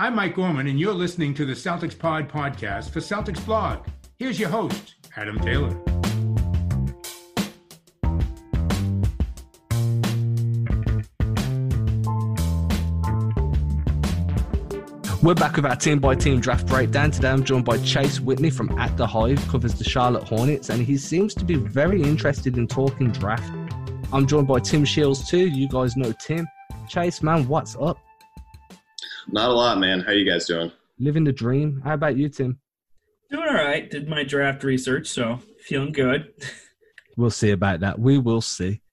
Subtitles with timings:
[0.00, 3.86] I'm Mike Gorman, and you're listening to the Celtics Pod podcast for Celtics Blog.
[4.16, 5.78] Here's your host, Adam Taylor.
[15.22, 17.10] We're back with our team by team draft breakdown.
[17.10, 20.80] Today I'm joined by Chase Whitney from At the Hive, covers the Charlotte Hornets, and
[20.80, 23.52] he seems to be very interested in talking draft.
[24.14, 25.46] I'm joined by Tim Shields too.
[25.46, 26.48] You guys know Tim.
[26.88, 27.98] Chase, man, what's up?
[29.28, 30.00] Not a lot, man.
[30.00, 30.72] How you guys doing?
[30.98, 31.80] Living the dream.
[31.84, 32.60] How about you, Tim?
[33.30, 33.90] Doing all right.
[33.90, 36.32] Did my draft research, so feeling good.
[37.16, 37.98] We'll see about that.
[37.98, 38.80] We will see.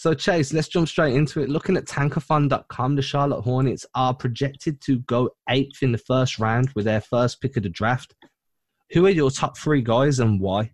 [0.00, 1.50] So, Chase, let's jump straight into it.
[1.50, 6.70] Looking at tankathon.com, the Charlotte Hornets are projected to go eighth in the first round
[6.74, 8.14] with their first pick of the draft.
[8.92, 10.72] Who are your top three guys and why?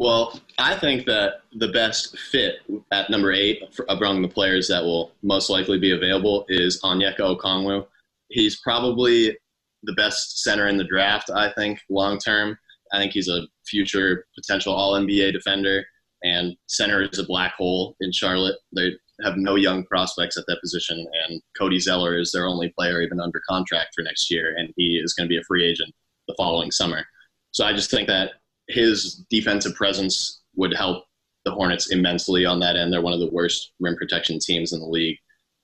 [0.00, 5.12] Well, I think that the best fit at number eight among the players that will
[5.22, 7.86] most likely be available is Onyeka Okongwu.
[8.30, 9.36] He's probably
[9.82, 12.58] the best center in the draft, I think, long term.
[12.94, 15.84] I think he's a future potential All NBA defender
[16.24, 18.56] and center is a black hole in Charlotte.
[18.74, 18.92] They
[19.22, 23.20] have no young prospects at that position, and Cody Zeller is their only player even
[23.20, 25.94] under contract for next year, and he is going to be a free agent
[26.26, 27.04] the following summer.
[27.52, 28.39] So I just think that
[28.70, 31.04] his defensive presence would help
[31.44, 32.92] the Hornets immensely on that end.
[32.92, 35.18] They're one of the worst rim protection teams in the league.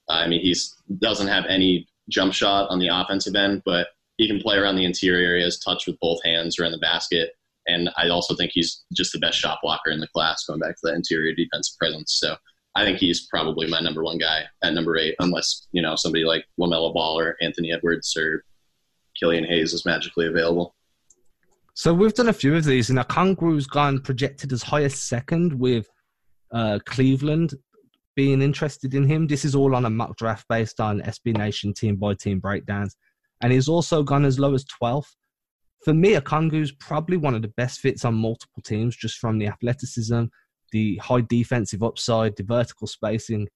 [0.08, 0.54] Uh, I mean, he
[0.98, 4.84] doesn't have any jump shot on the offensive end, but he can play around the
[4.84, 7.32] interior areas, touch with both hands around the basket,
[7.66, 10.76] and I also think he's just the best shot blocker in the class, going back
[10.76, 12.18] to the interior defensive presence.
[12.18, 12.36] So
[12.74, 16.24] I think he's probably my number one guy at number eight, unless, you know, somebody
[16.24, 18.44] like LaMelo Ball or Anthony Edwards or
[19.18, 20.74] Killian Hayes is magically available.
[21.76, 25.52] So we've done a few of these, and Okongwu's gone projected as high as second
[25.52, 25.86] with
[26.52, 27.54] uh, Cleveland
[28.16, 29.26] being interested in him.
[29.26, 32.96] This is all on a mock draft based on SB Nation team by team breakdowns.
[33.42, 35.12] And he's also gone as low as 12th
[35.86, 39.46] for me, Okongwu's probably one of the best fits on multiple teams just from the
[39.46, 40.24] athleticism,
[40.72, 43.46] the high defensive upside, the vertical spacing.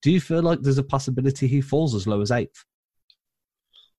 [0.00, 2.64] Do you feel like there's a possibility he falls as low as eighth?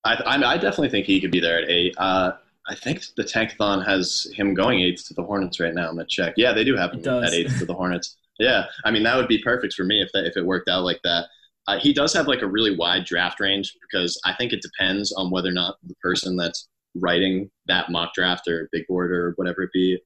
[0.05, 1.95] I, I, definitely think he could be there at eight.
[1.97, 2.33] Uh,
[2.67, 5.87] I think the Tankathon has him going eighth to the Hornets right now.
[5.87, 6.33] I'm gonna check.
[6.37, 8.17] Yeah, they do have him at eighth to the Hornets.
[8.39, 10.83] Yeah, I mean that would be perfect for me if that, if it worked out
[10.83, 11.27] like that.
[11.67, 15.11] Uh, he does have like a really wide draft range because I think it depends
[15.13, 19.33] on whether or not the person that's writing that mock draft or big board or
[19.37, 19.99] whatever it be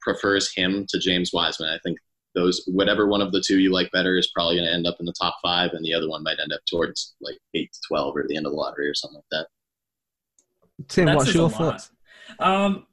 [0.00, 1.70] prefers him to James Wiseman.
[1.70, 1.98] I think
[2.34, 4.96] those whatever one of the two you like better is probably going to end up
[5.00, 7.80] in the top five, and the other one might end up towards like eight to
[7.88, 9.48] twelve or the end of the lottery or something like that.
[10.86, 11.90] Tim, That's what's your thoughts?
[12.38, 12.86] Um,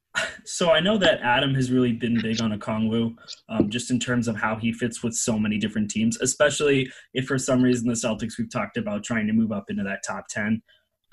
[0.46, 3.16] so I know that Adam has really been big on Okongwu,
[3.50, 7.26] um, just in terms of how he fits with so many different teams, especially if
[7.26, 10.28] for some reason the Celtics we've talked about trying to move up into that top
[10.30, 10.62] ten.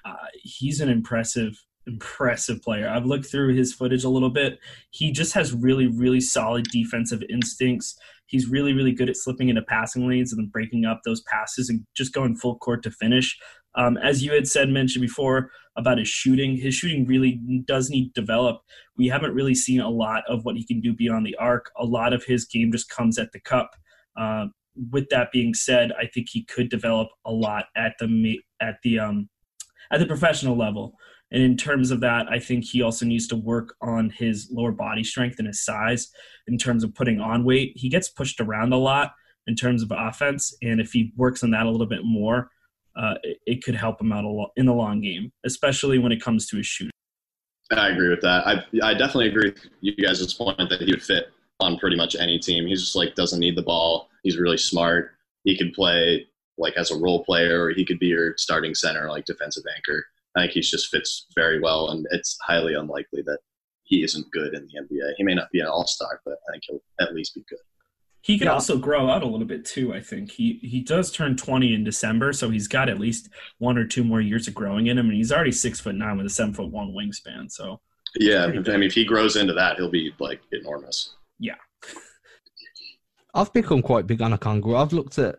[0.05, 1.55] Uh, he's an impressive
[1.87, 2.88] impressive player.
[2.88, 4.59] I've looked through his footage a little bit.
[4.91, 7.99] He just has really, really solid defensive instincts.
[8.27, 11.69] He's really, really good at slipping into passing lanes and then breaking up those passes
[11.69, 13.37] and just going full court to finish.
[13.75, 18.15] Um, as you had said, mentioned before about his shooting, his shooting really does need
[18.15, 18.60] to develop.
[18.97, 21.71] We haven't really seen a lot of what he can do beyond the arc.
[21.78, 23.71] A lot of his game just comes at the cup.
[24.16, 24.47] Uh,
[24.91, 28.99] with that being said, I think he could develop a lot at the at the
[28.99, 29.28] um,
[29.91, 30.94] at the professional level.
[31.31, 34.72] And in terms of that, I think he also needs to work on his lower
[34.72, 36.11] body strength and his size
[36.47, 37.72] in terms of putting on weight.
[37.75, 39.12] He gets pushed around a lot
[39.47, 42.50] in terms of offense, and if he works on that a little bit more,
[42.97, 46.23] uh, it, could help him out a lot in the long game, especially when it
[46.23, 46.91] comes to his shooting.
[47.71, 48.47] I agree with that.
[48.47, 51.29] I I definitely agree with you guys' point that he would fit
[51.61, 52.67] on pretty much any team.
[52.67, 54.09] He's just like doesn't need the ball.
[54.23, 55.13] He's really smart.
[55.45, 56.27] He could play
[56.59, 60.05] like as a role player, or he could be your starting center, like defensive anchor.
[60.37, 63.39] I think he just fits very well, and it's highly unlikely that
[63.85, 65.15] he isn't good in the NBA.
[65.17, 67.59] He may not be an all star, but I think he'll at least be good.
[68.22, 68.53] He could yeah.
[68.53, 69.93] also grow out a little bit too.
[69.93, 73.28] I think he he does turn twenty in December, so he's got at least
[73.59, 76.17] one or two more years of growing in him, and he's already six foot nine
[76.17, 77.50] with a seven foot one wingspan.
[77.50, 77.81] So
[78.19, 81.17] yeah, I mean, if he grows into that, he'll be like enormous.
[81.41, 81.56] Yeah,
[83.35, 84.81] I've become quite big on Okongwu.
[84.81, 85.37] I've looked at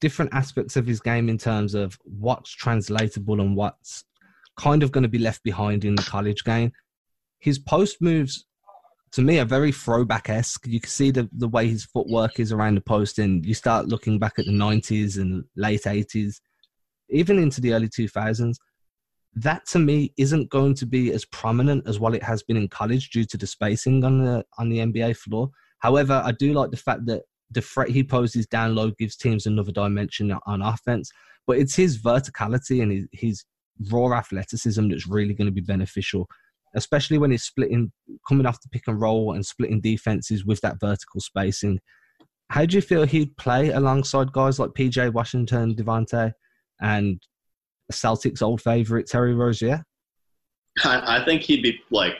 [0.00, 4.04] different aspects of his game in terms of what's translatable and what's
[4.58, 6.72] kind of going to be left behind in the college game.
[7.38, 8.44] His post moves,
[9.12, 10.66] to me, are very throwback esque.
[10.66, 13.88] You can see the, the way his footwork is around the post, and you start
[13.88, 16.40] looking back at the 90s and late 80s,
[17.10, 18.56] even into the early 2000s.
[19.34, 22.68] That to me isn't going to be as prominent as what it has been in
[22.68, 25.50] college due to the spacing on the on the NBA floor.
[25.78, 29.46] However, I do like the fact that the threat he poses down low gives teams
[29.46, 31.10] another dimension on offense.
[31.46, 33.44] But it's his verticality and his, his
[33.90, 36.28] raw athleticism that's really going to be beneficial,
[36.74, 37.92] especially when he's splitting,
[38.28, 41.80] coming off the pick and roll and splitting defenses with that vertical spacing.
[42.50, 46.32] How do you feel he'd play alongside guys like PJ Washington, Devonte,
[46.80, 47.20] and
[47.92, 49.84] Celtics' old favorite Terry Rozier?
[50.84, 52.14] I, I think he'd be like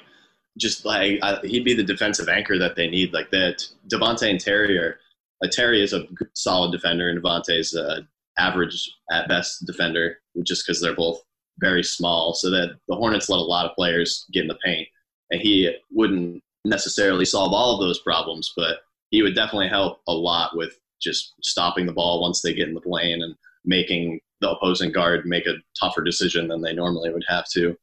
[0.59, 3.12] just like I, he'd be the defensive anchor that they need.
[3.12, 4.99] Like that, Devonte and Terry are.
[5.43, 6.05] Uh, Terry is a
[6.35, 8.06] solid defender, and Devonte is a
[8.39, 11.23] average at best defender, just because they're both
[11.59, 12.35] very small.
[12.35, 14.89] So that the Hornets let a lot of players get in the paint,
[15.31, 18.79] and he wouldn't necessarily solve all of those problems, but
[19.11, 22.75] he would definitely help a lot with just stopping the ball once they get in
[22.75, 23.35] the lane and
[23.65, 27.77] making the opposing guard make a tougher decision than they normally would have to.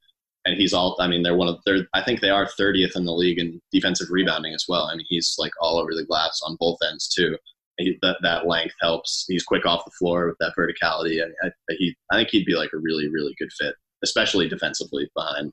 [0.45, 3.03] And he's all i mean they're one of they're i think they are 30th in
[3.03, 4.83] the league in defensive rebounding as well.
[4.83, 7.35] I mean he's like all over the glass on both ends too
[7.77, 9.25] he, that, that length helps.
[9.27, 12.55] He's quick off the floor with that verticality and I, he, I think he'd be
[12.55, 15.51] like a really really good fit especially defensively behind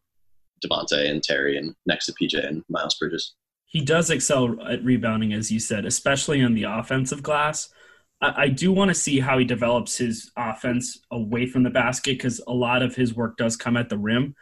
[0.65, 3.35] Devonte and Terry and next to PJ and Miles Bridges.
[3.67, 7.71] He does excel at rebounding as you said especially on the offensive glass.
[8.21, 12.19] I, I do want to see how he develops his offense away from the basket
[12.19, 14.35] because a lot of his work does come at the rim.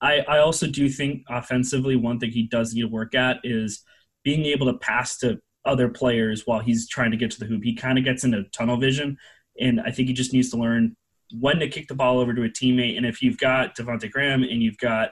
[0.00, 3.82] I, I also do think offensively, one thing he does need to work at is
[4.24, 7.62] being able to pass to other players while he's trying to get to the hoop.
[7.62, 9.16] He kind of gets into tunnel vision,
[9.60, 10.96] and I think he just needs to learn
[11.38, 12.96] when to kick the ball over to a teammate.
[12.96, 15.10] And if you've got Devonte Graham and you've got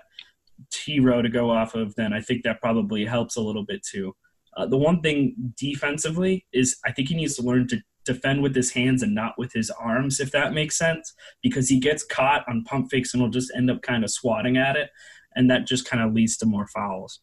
[0.72, 3.82] T Row to go off of, then I think that probably helps a little bit
[3.84, 4.14] too.
[4.56, 8.56] Uh, the one thing defensively is I think he needs to learn to defend with
[8.56, 11.12] his hands and not with his arms, if that makes sense,
[11.42, 14.56] because he gets caught on pump fakes and will just end up kind of swatting
[14.56, 14.90] at it,
[15.36, 17.20] and that just kind of leads to more fouls.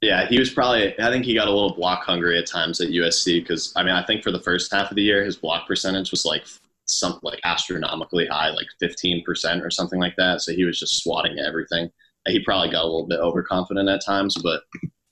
[0.00, 0.98] Yeah, he was probably.
[1.00, 3.94] I think he got a little block hungry at times at USC because I mean
[3.94, 6.46] I think for the first half of the year his block percentage was like
[6.86, 10.40] some like astronomically high, like fifteen percent or something like that.
[10.42, 11.90] So he was just swatting everything.
[12.28, 14.62] He probably got a little bit overconfident at times, but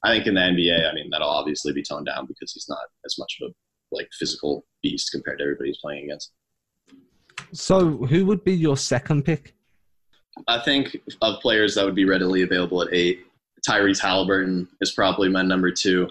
[0.04, 2.86] I think in the NBA, I mean that'll obviously be toned down because he's not
[3.04, 3.54] as much of a
[3.90, 6.32] like physical beast compared to everybody he's playing against.
[7.52, 9.54] So, who would be your second pick?
[10.48, 13.26] I think of players that would be readily available at eight,
[13.68, 16.08] Tyrese Halliburton is probably my number two.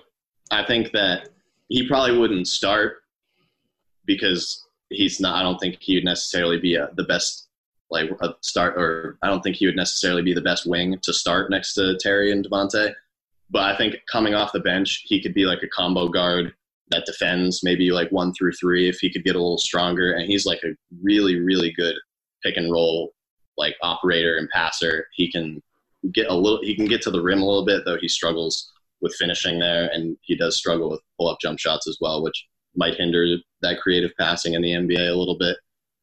[0.51, 1.29] I think that
[1.69, 2.97] he probably wouldn't start
[4.05, 5.35] because he's not.
[5.35, 7.47] I don't think he would necessarily be a, the best
[7.91, 11.13] like a start, or I don't think he would necessarily be the best wing to
[11.13, 12.93] start next to Terry and Devonte.
[13.49, 16.53] But I think coming off the bench, he could be like a combo guard
[16.89, 20.13] that defends maybe like one through three if he could get a little stronger.
[20.13, 21.95] And he's like a really, really good
[22.43, 23.13] pick and roll
[23.57, 25.07] like operator and passer.
[25.13, 25.61] He can
[26.13, 28.71] get a little he can get to the rim a little bit, though he struggles
[29.01, 32.45] with finishing there and he does struggle with pull up jump shots as well, which
[32.75, 33.25] might hinder
[33.61, 35.57] that creative passing in the NBA a little bit.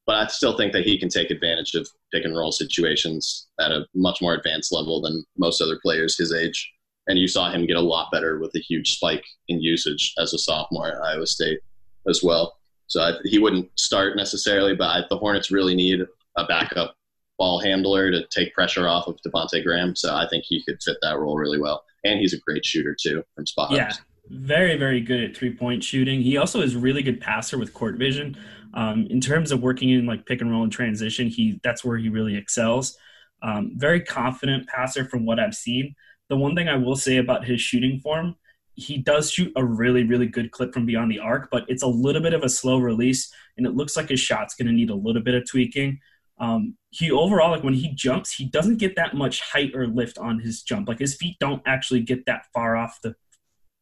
[0.07, 3.71] But I still think that he can take advantage of pick and roll situations at
[3.71, 6.73] a much more advanced level than most other players his age
[7.09, 10.33] and you saw him get a lot better with a huge spike in usage as
[10.33, 11.61] a sophomore at Iowa State
[12.09, 12.59] as well.
[12.87, 16.01] So I, he wouldn't start necessarily, but I, the Hornets really need
[16.37, 16.95] a backup
[17.43, 19.97] ball handler to take pressure off of Devonte Graham.
[19.97, 22.97] So I think he could fit that role really well, and he's a great shooter
[22.99, 23.93] too from spot yeah.
[24.31, 26.23] Very, very good at three point shooting.
[26.23, 28.37] He also is really good passer with court vision.
[28.75, 31.99] Um, in terms of working in like pick and roll and transition, he that's where
[31.99, 32.97] he really excels.
[33.43, 35.97] Um, very confident passer from what I've seen.
[36.29, 38.37] The one thing I will say about his shooting form,
[38.75, 41.89] he does shoot a really, really good clip from beyond the arc, but it's a
[41.89, 44.91] little bit of a slow release, and it looks like his shot's going to need
[44.91, 45.99] a little bit of tweaking.
[46.39, 50.19] Um, he overall, like when he jumps, he doesn't get that much height or lift
[50.19, 50.89] on his jump.
[50.89, 53.15] Like his feet don't actually get that far off the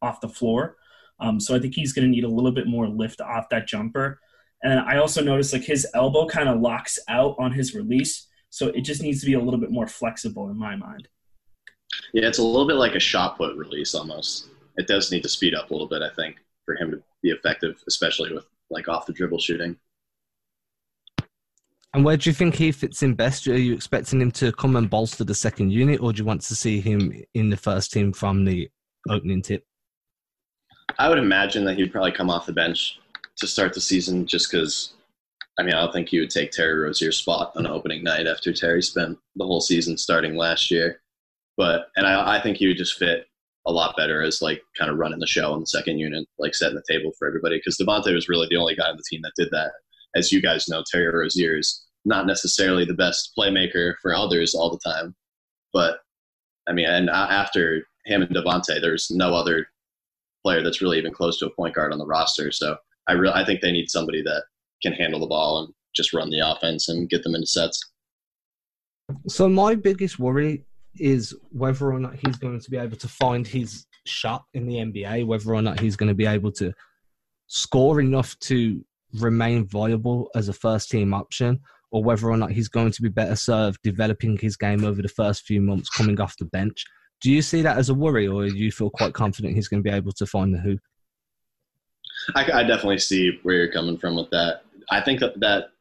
[0.01, 0.77] off the floor.
[1.19, 3.67] Um, so I think he's going to need a little bit more lift off that
[3.67, 4.19] jumper.
[4.63, 8.67] And I also noticed like his elbow kind of locks out on his release, so
[8.67, 11.07] it just needs to be a little bit more flexible in my mind.
[12.13, 14.49] Yeah, it's a little bit like a shot put release almost.
[14.77, 17.29] It does need to speed up a little bit, I think, for him to be
[17.29, 19.77] effective, especially with like off the dribble shooting.
[21.93, 23.47] And where do you think he fits in best?
[23.47, 26.41] Are you expecting him to come and bolster the second unit, or do you want
[26.41, 28.69] to see him in the first team from the
[29.09, 29.65] opening tip?
[30.97, 32.99] I would imagine that he'd probably come off the bench
[33.37, 34.93] to start the season just because,
[35.59, 38.53] I mean, I don't think he would take Terry Rozier's spot on opening night after
[38.53, 41.01] Terry spent the whole season starting last year.
[41.57, 43.25] But and I, I think he would just fit
[43.67, 46.55] a lot better as like kind of running the show on the second unit, like
[46.55, 47.57] setting the table for everybody.
[47.57, 49.71] Because Devonte was really the only guy on the team that did that.
[50.15, 54.69] As you guys know, Terry Rozier is not necessarily the best playmaker for others all
[54.69, 55.15] the time,
[55.73, 55.99] but
[56.67, 59.67] I mean, and after him and Devonte, there's no other
[60.43, 62.51] player that's really even close to a point guard on the roster.
[62.51, 62.75] So
[63.07, 64.43] I really I think they need somebody that
[64.81, 67.79] can handle the ball and just run the offense and get them into sets.
[69.27, 70.65] So my biggest worry
[70.95, 74.75] is whether or not he's going to be able to find his shot in the
[74.75, 76.73] NBA, whether or not he's going to be able to
[77.47, 78.83] score enough to
[79.19, 81.59] remain viable as a first team option,
[81.91, 85.09] or whether or not he's going to be better served developing his game over the
[85.09, 86.85] first few months coming off the bench.
[87.21, 89.83] Do you see that as a worry, or do you feel quite confident he's going
[89.83, 90.79] to be able to find the hoop?
[92.35, 94.61] I, I definitely see where you're coming from with that.
[94.89, 95.71] I think that, that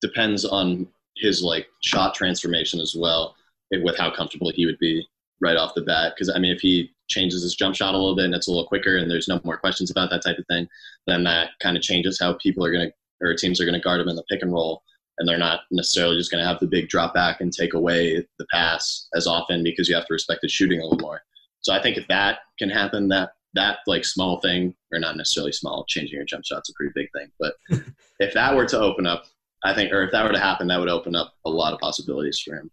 [0.00, 3.34] depends on his like shot transformation as well,
[3.70, 5.06] with how comfortable he would be
[5.40, 6.12] right off the bat.
[6.14, 8.50] Because I mean, if he changes his jump shot a little bit and it's a
[8.50, 10.68] little quicker and there's no more questions about that type of thing,
[11.06, 13.80] then that kind of changes how people are going to or teams are going to
[13.80, 14.82] guard him in the pick and roll.
[15.18, 18.26] And they're not necessarily just going to have the big drop back and take away
[18.38, 21.22] the pass as often because you have to respect his shooting a little more.
[21.60, 25.52] So I think if that can happen, that that like small thing, or not necessarily
[25.52, 27.30] small, changing your jump shot's a pretty big thing.
[27.40, 27.54] But
[28.20, 29.24] if that were to open up,
[29.64, 31.80] I think, or if that were to happen, that would open up a lot of
[31.80, 32.70] possibilities for him.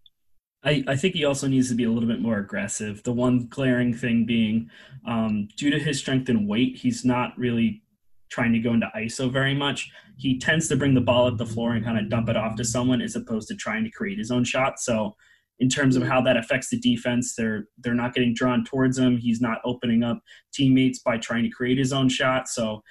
[0.63, 3.03] I, I think he also needs to be a little bit more aggressive.
[3.03, 4.69] The one glaring thing being,
[5.05, 7.83] um, due to his strength and weight, he's not really
[8.29, 9.91] trying to go into ISO very much.
[10.17, 12.55] He tends to bring the ball up the floor and kind of dump it off
[12.55, 14.79] to someone as opposed to trying to create his own shot.
[14.79, 15.15] So,
[15.59, 19.17] in terms of how that affects the defense, they're they're not getting drawn towards him.
[19.17, 20.19] He's not opening up
[20.51, 22.47] teammates by trying to create his own shot.
[22.47, 22.81] So,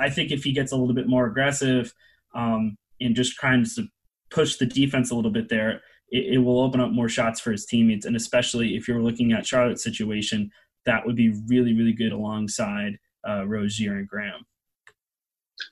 [0.00, 1.92] I think if he gets a little bit more aggressive
[2.34, 3.86] um, and just trying to
[4.30, 7.50] push the defense a little bit there, it, it, will open up more shots for
[7.50, 8.06] his teammates.
[8.06, 10.50] And especially if you're looking at Charlotte's situation,
[10.84, 14.44] that would be really, really good alongside uh, Rozier and Graham.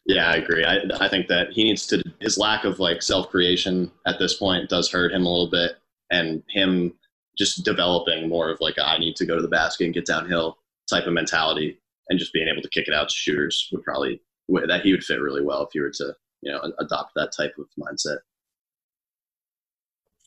[0.06, 0.64] Yeah, I agree.
[0.64, 4.35] I, I think that he needs to, his lack of like self creation at this
[4.35, 5.76] point does hurt him a little bit.
[6.11, 6.94] And him
[7.37, 10.59] just developing more of like, I need to go to the basket and get downhill
[10.88, 11.78] type of mentality
[12.09, 14.20] and just being able to kick it out to shooters would probably,
[14.66, 17.52] that he would fit really well if you were to, you know, adopt that type
[17.59, 18.18] of mindset.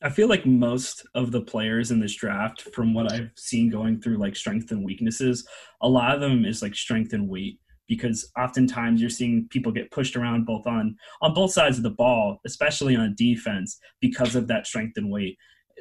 [0.04, 4.02] I feel like most of the players in this draft, from what I've seen going
[4.02, 5.48] through like strength and weaknesses,
[5.82, 7.58] a lot of them is like strength and weight
[7.88, 11.90] because oftentimes you're seeing people get pushed around both on on both sides of the
[11.90, 15.38] ball, especially on defense, because of that strength and weight.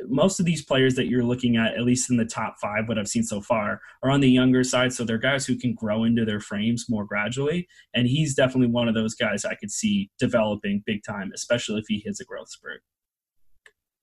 [0.06, 2.98] Most of these players that you're looking at, at least in the top five, what
[2.98, 4.92] I've seen so far, are on the younger side.
[4.92, 7.66] So they're guys who can grow into their frames more gradually.
[7.92, 11.86] And he's definitely one of those guys I could see developing big time, especially if
[11.88, 12.82] he hits a growth spurt.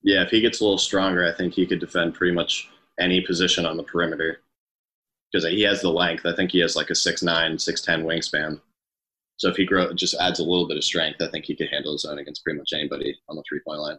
[0.03, 3.21] Yeah, if he gets a little stronger, I think he could defend pretty much any
[3.21, 4.41] position on the perimeter
[5.31, 6.25] because he has the length.
[6.25, 8.61] I think he has like a 6'9", 6'10 wingspan.
[9.37, 11.69] So if he grow, just adds a little bit of strength, I think he could
[11.71, 13.97] handle his own against pretty much anybody on the three point line.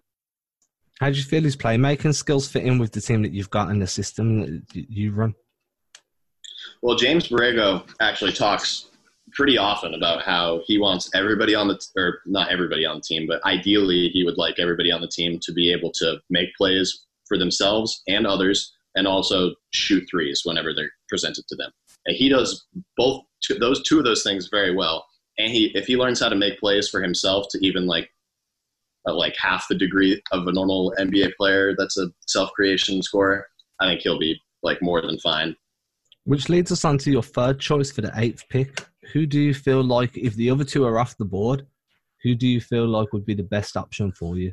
[1.00, 3.70] How do you feel his playmaking skills fit in with the team that you've got
[3.70, 5.34] in the system that you run?
[6.82, 8.89] Well, James Borrego actually talks
[9.32, 13.02] pretty often about how he wants everybody on the t- or not everybody on the
[13.02, 16.54] team, but ideally he would like everybody on the team to be able to make
[16.56, 21.70] plays for themselves and others, and also shoot threes whenever they're presented to them.
[22.06, 23.22] And he does both
[23.58, 25.06] those two of those things very well.
[25.38, 28.10] And he if he learns how to make plays for himself to even like
[29.08, 33.46] uh, like half the degree of a normal NBA player that's a self creation scorer,
[33.80, 35.56] I think he'll be like more than fine.
[36.24, 38.86] Which leads us on to your third choice for the eighth pick.
[39.12, 41.66] Who do you feel like, if the other two are off the board,
[42.22, 44.52] who do you feel like would be the best option for you?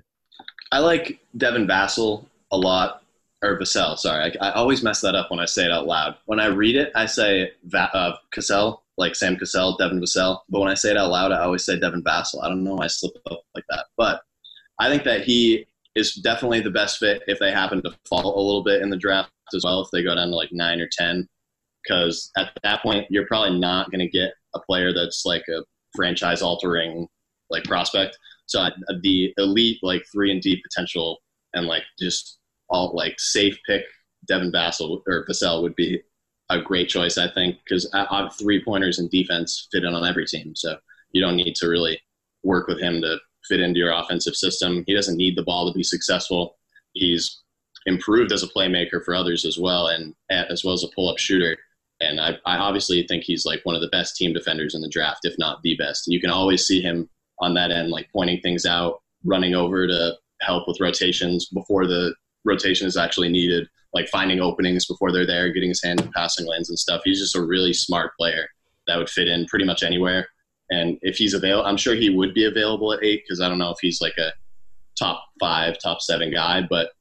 [0.72, 3.04] I like Devin Vassell a lot,
[3.44, 4.38] or Vassell, sorry.
[4.40, 6.16] I, I, always mess that up when I say it out loud.
[6.26, 10.40] When I read it, I say Va- uh, Cassell, like Sam Cassell, Devin Vassell.
[10.50, 12.44] But when I say it out loud, I always say Devin Vassell.
[12.44, 13.86] I don't know why I slip up like that.
[13.96, 14.22] But
[14.80, 18.46] I think that he is definitely the best fit if they happen to fall a
[18.46, 20.90] little bit in the draft as well, if they go down to like 9 or
[20.92, 21.28] 10
[21.88, 25.63] because at that point you're probably not going to get a player that's like a
[25.96, 27.08] franchise altering
[27.50, 28.18] like prospect.
[28.46, 31.20] So uh, the elite like three and D potential
[31.54, 32.39] and like just
[32.70, 33.84] all like safe pick
[34.27, 36.01] Devin Vassell or Vassell would be
[36.50, 40.25] a great choice, I think, because I three pointers and defense fit in on every
[40.25, 40.56] team.
[40.56, 40.77] So
[41.12, 42.00] you don't need to really
[42.44, 44.84] work with him to fit into your offensive system.
[44.88, 46.58] He doesn't need the ball to be successful.
[46.94, 47.42] He's
[47.86, 51.18] improved as a playmaker for others as well, and as well as a pull up
[51.18, 51.58] shooter
[52.00, 54.89] and I, I obviously think he's like one of the best team defenders in the
[54.89, 56.08] draft, if not the best.
[56.08, 59.88] And you can always see him on that end, like pointing things out, running over
[59.88, 62.13] to help with rotations before the
[62.46, 66.48] rotation is actually needed, like finding openings before they're there, getting his hand in passing
[66.48, 67.01] lanes and stuff.
[67.04, 68.48] He's just a really smart player
[68.88, 70.27] that would fit in pretty much anywhere.
[70.70, 73.58] And if he's available, I'm sure he would be available at eight because I don't
[73.58, 74.34] know if he's like a
[75.00, 76.92] top five, top seven guy, but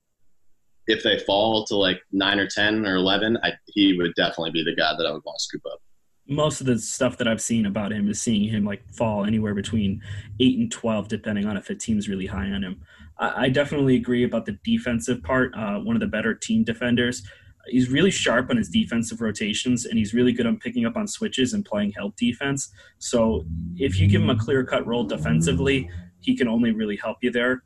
[0.87, 4.65] if they fall to like nine or ten or eleven, I, he would definitely be
[4.65, 5.81] the guy that I would want to scoop up.
[6.29, 9.55] most of the stuff that I've seen about him is seeing him like fall anywhere
[9.55, 10.03] between
[10.41, 12.81] eight and twelve, depending on if a team's really high on him.
[13.19, 15.55] I, I definitely agree about the defensive part.
[15.57, 17.23] Uh, one of the better team defenders.
[17.69, 21.09] He's really sharp on his defensive rotations, and he's really good on picking up on
[21.09, 22.71] switches and playing help defense.
[22.99, 23.45] So
[23.77, 25.91] if you give him a clear cut role defensively,
[26.21, 27.63] he can only really help you there.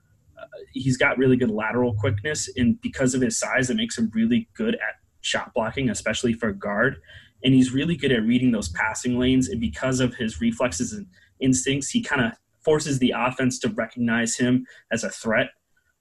[0.73, 4.49] He's got really good lateral quickness, and because of his size, it makes him really
[4.55, 6.97] good at shot blocking, especially for guard
[7.43, 9.49] and he's really good at reading those passing lanes.
[9.49, 11.07] And because of his reflexes and
[11.41, 15.51] instincts, he kind of forces the offense to recognize him as a threat.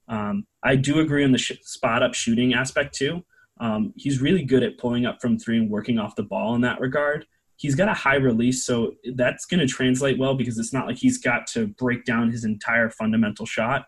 [0.07, 3.23] Um, I do agree on the sh- spot up shooting aspect too.
[3.61, 6.61] Um, he's really good at pulling up from three and working off the ball in
[6.61, 7.25] that regard.
[7.57, 10.97] He's got a high release, so that's going to translate well because it's not like
[10.97, 13.85] he's got to break down his entire fundamental shot.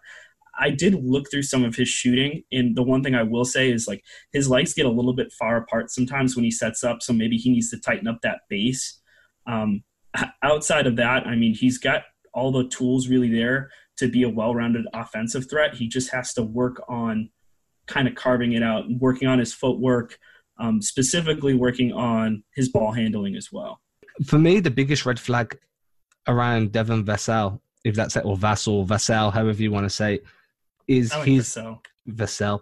[0.59, 3.71] I did look through some of his shooting, and the one thing I will say
[3.71, 7.01] is like his legs get a little bit far apart sometimes when he sets up,
[7.01, 8.99] so maybe he needs to tighten up that base.
[9.47, 9.83] Um,
[10.43, 12.03] outside of that, I mean, he's got
[12.33, 15.75] all the tools really there to be a well-rounded offensive threat.
[15.75, 17.29] He just has to work on
[17.87, 20.17] kind of carving it out and working on his footwork,
[20.59, 23.81] um, specifically working on his ball handling as well.
[24.25, 25.57] For me, the biggest red flag
[26.27, 30.25] around Devin Vassell, if that's it, or Vassell, Vassell, however you want to say it,
[30.87, 31.79] is like he's Vassell.
[32.09, 32.59] Vassell.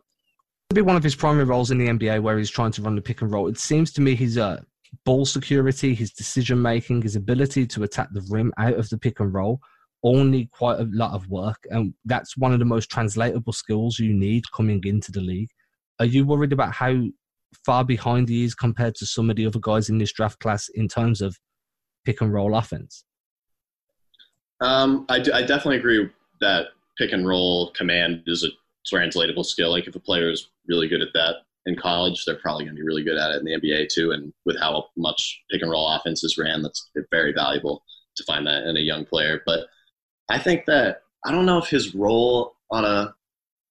[0.73, 3.01] Be one of his primary roles in the NBA where he's trying to run the
[3.01, 3.47] pick and roll.
[3.47, 4.61] It seems to me his uh,
[5.03, 9.19] ball security, his decision making, his ability to attack the rim out of the pick
[9.19, 9.59] and roll
[10.01, 11.57] all need quite a lot of work.
[11.69, 15.49] And that's one of the most translatable skills you need coming into the league.
[15.99, 16.95] Are you worried about how
[17.65, 20.69] far behind he is compared to some of the other guys in this draft class
[20.69, 21.38] in terms of
[22.05, 23.03] pick and roll offense?
[24.61, 26.09] Um, I, I definitely agree
[26.41, 26.67] that
[26.99, 28.49] pick and roll command is a
[28.85, 29.71] translatable skill.
[29.71, 32.81] Like if a player is really good at that in college, they're probably going to
[32.81, 34.11] be really good at it in the NBA too.
[34.11, 37.83] And with how much pick and roll offenses ran, that's very valuable
[38.17, 39.41] to find that in a young player.
[39.45, 39.67] But
[40.29, 43.15] I think that I don't know if his role on a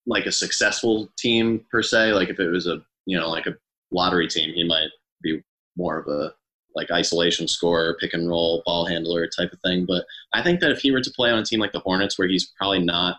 [0.06, 3.56] like a successful team per se, like if it was a you know like a
[3.91, 4.88] lottery team, he might
[5.23, 5.43] be
[5.76, 6.34] more of a
[6.78, 9.84] like isolation scorer, pick and roll, ball handler type of thing.
[9.84, 12.17] But I think that if he were to play on a team like the Hornets,
[12.17, 13.17] where he's probably not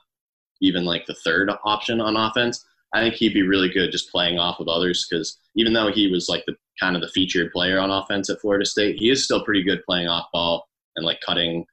[0.62, 4.40] even like the third option on offense, I think he'd be really good just playing
[4.40, 7.80] off of others because even though he was like the kind of the featured player
[7.80, 11.20] on offense at Florida State, he is still pretty good playing off ball and like
[11.20, 11.66] cutting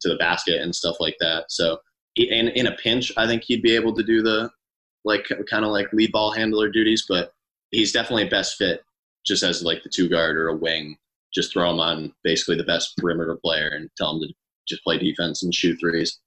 [0.00, 1.46] to the basket and stuff like that.
[1.50, 1.78] So
[2.14, 4.48] in in a pinch, I think he'd be able to do the
[5.04, 7.32] like kind of like lead ball handler duties, but
[7.72, 8.84] he's definitely best fit
[9.26, 10.96] just as like the two guard or a wing
[11.34, 14.34] just throw him on basically the best perimeter player and tell him to
[14.68, 16.20] just play defense and shoot threes.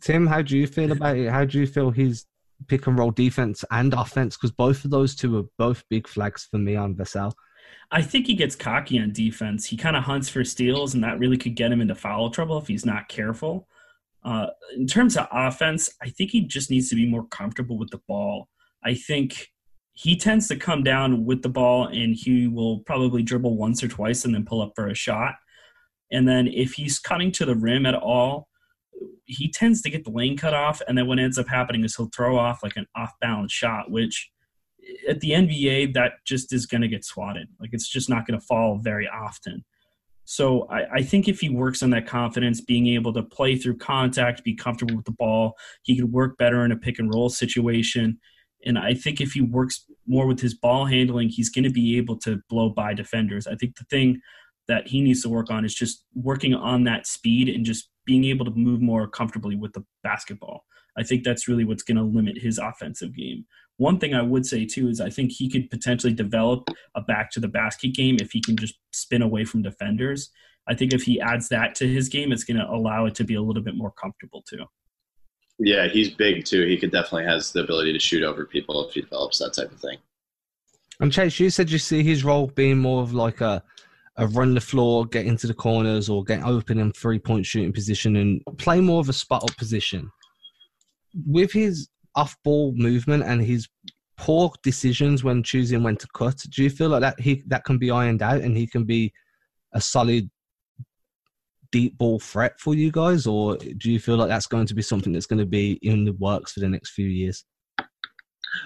[0.00, 1.28] Tim, how do you feel about it?
[1.28, 2.24] How do you feel his
[2.68, 4.36] pick and roll defense and offense?
[4.36, 7.32] Because both of those two are both big flags for me on Vassell.
[7.90, 9.66] I think he gets cocky on defense.
[9.66, 12.58] He kind of hunts for steals, and that really could get him into foul trouble
[12.58, 13.66] if he's not careful.
[14.22, 17.90] Uh, in terms of offense, I think he just needs to be more comfortable with
[17.90, 18.48] the ball.
[18.84, 19.48] I think
[20.00, 23.88] he tends to come down with the ball and he will probably dribble once or
[23.88, 25.34] twice and then pull up for a shot.
[26.10, 28.48] And then if he's cutting to the rim at all,
[29.26, 30.80] he tends to get the lane cut off.
[30.88, 33.90] And then what ends up happening is he'll throw off like an off balance shot,
[33.90, 34.30] which
[35.06, 37.48] at the NBA, that just is going to get swatted.
[37.60, 39.66] Like it's just not going to fall very often.
[40.24, 43.76] So I, I, think if he works on that confidence, being able to play through
[43.76, 47.28] contact, be comfortable with the ball, he could work better in a pick and roll
[47.28, 48.18] situation.
[48.64, 51.96] And I think if he works more with his ball handling, he's going to be
[51.96, 53.46] able to blow by defenders.
[53.46, 54.20] I think the thing
[54.68, 58.24] that he needs to work on is just working on that speed and just being
[58.24, 60.64] able to move more comfortably with the basketball.
[60.96, 63.46] I think that's really what's going to limit his offensive game.
[63.76, 67.30] One thing I would say too is I think he could potentially develop a back
[67.32, 70.30] to the basket game if he can just spin away from defenders.
[70.68, 73.24] I think if he adds that to his game, it's going to allow it to
[73.24, 74.66] be a little bit more comfortable too.
[75.62, 76.66] Yeah, he's big too.
[76.66, 79.70] He could definitely has the ability to shoot over people if he develops that type
[79.70, 79.98] of thing.
[81.00, 83.62] And Chase, you said you see his role being more of like a
[84.16, 87.72] a run the floor, get into the corners, or get open in three point shooting
[87.72, 90.10] position and play more of a spot up position.
[91.26, 93.68] With his off ball movement and his
[94.16, 97.78] poor decisions when choosing when to cut, do you feel like that he that can
[97.78, 99.12] be ironed out and he can be
[99.72, 100.28] a solid
[101.72, 104.82] deep ball threat for you guys, or do you feel like that's going to be
[104.82, 107.44] something that's going to be in the works for the next few years?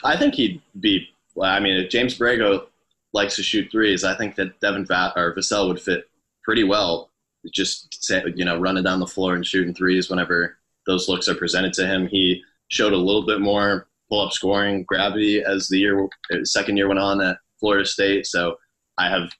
[0.04, 1.08] I think he'd be.
[1.42, 2.66] I mean, if James Borrego
[3.12, 6.08] likes to shoot threes, I think that Devin Va- or Vassell would fit
[6.42, 7.10] pretty well.
[7.52, 11.72] Just you know, running down the floor and shooting threes whenever those looks are presented
[11.74, 12.06] to him.
[12.06, 16.08] He showed a little bit more pull-up scoring gravity as the year
[16.44, 18.26] second year went on at Florida State.
[18.26, 18.56] So
[18.96, 19.30] I have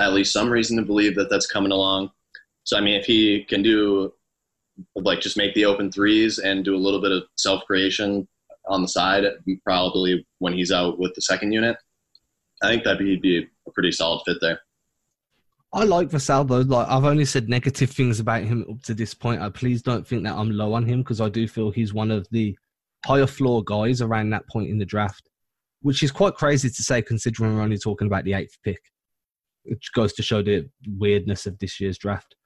[0.00, 2.10] at least some reason to believe that that's coming along.
[2.64, 4.12] So I mean, if he can do
[4.96, 8.26] like just make the open threes and do a little bit of self creation
[8.66, 9.24] on the side,
[9.64, 11.76] probably when he's out with the second unit,
[12.62, 14.60] I think that he'd be a pretty solid fit there.
[15.74, 16.42] I like though.
[16.44, 19.40] Like I've only said negative things about him up to this point.
[19.40, 22.10] I please don't think that I'm low on him because I do feel he's one
[22.10, 22.56] of the
[23.06, 25.28] higher floor guys around that point in the draft,
[25.80, 28.80] which is quite crazy to say considering we're only talking about the eighth pick,
[29.64, 32.36] which goes to show the weirdness of this year's draft.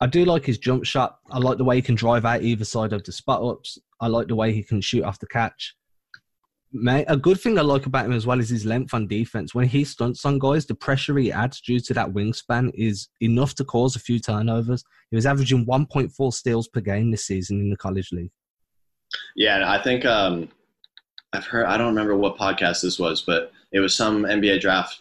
[0.00, 1.18] I do like his jump shot.
[1.30, 3.78] I like the way he can drive out either side of the spot ups.
[4.00, 5.74] I like the way he can shoot off the catch.
[6.72, 9.54] Mate, a good thing I like about him as well is his length on defense.
[9.54, 13.54] When he stunts on guys, the pressure he adds due to that wingspan is enough
[13.54, 14.84] to cause a few turnovers.
[15.10, 18.32] He was averaging 1.4 steals per game this season in the college league.
[19.34, 20.50] Yeah, I think um,
[21.32, 21.66] I've heard.
[21.66, 25.00] I don't remember what podcast this was, but it was some NBA draft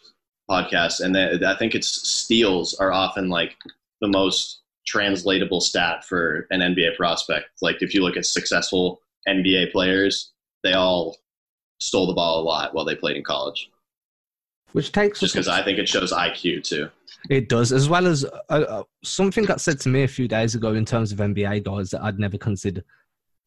[0.49, 3.55] podcast, and they, I think it's steals are often like
[3.99, 7.48] the most translatable stat for an NBA prospect.
[7.62, 10.32] Like if you look at successful NBA players,
[10.63, 11.17] they all
[11.80, 13.69] stole the ball a lot while they played in college.
[14.74, 16.89] Which takes just because I think it shows IQ too.
[17.30, 20.54] It does, as well as uh, uh, something got said to me a few days
[20.54, 22.84] ago in terms of NBA guys that I'd never considered,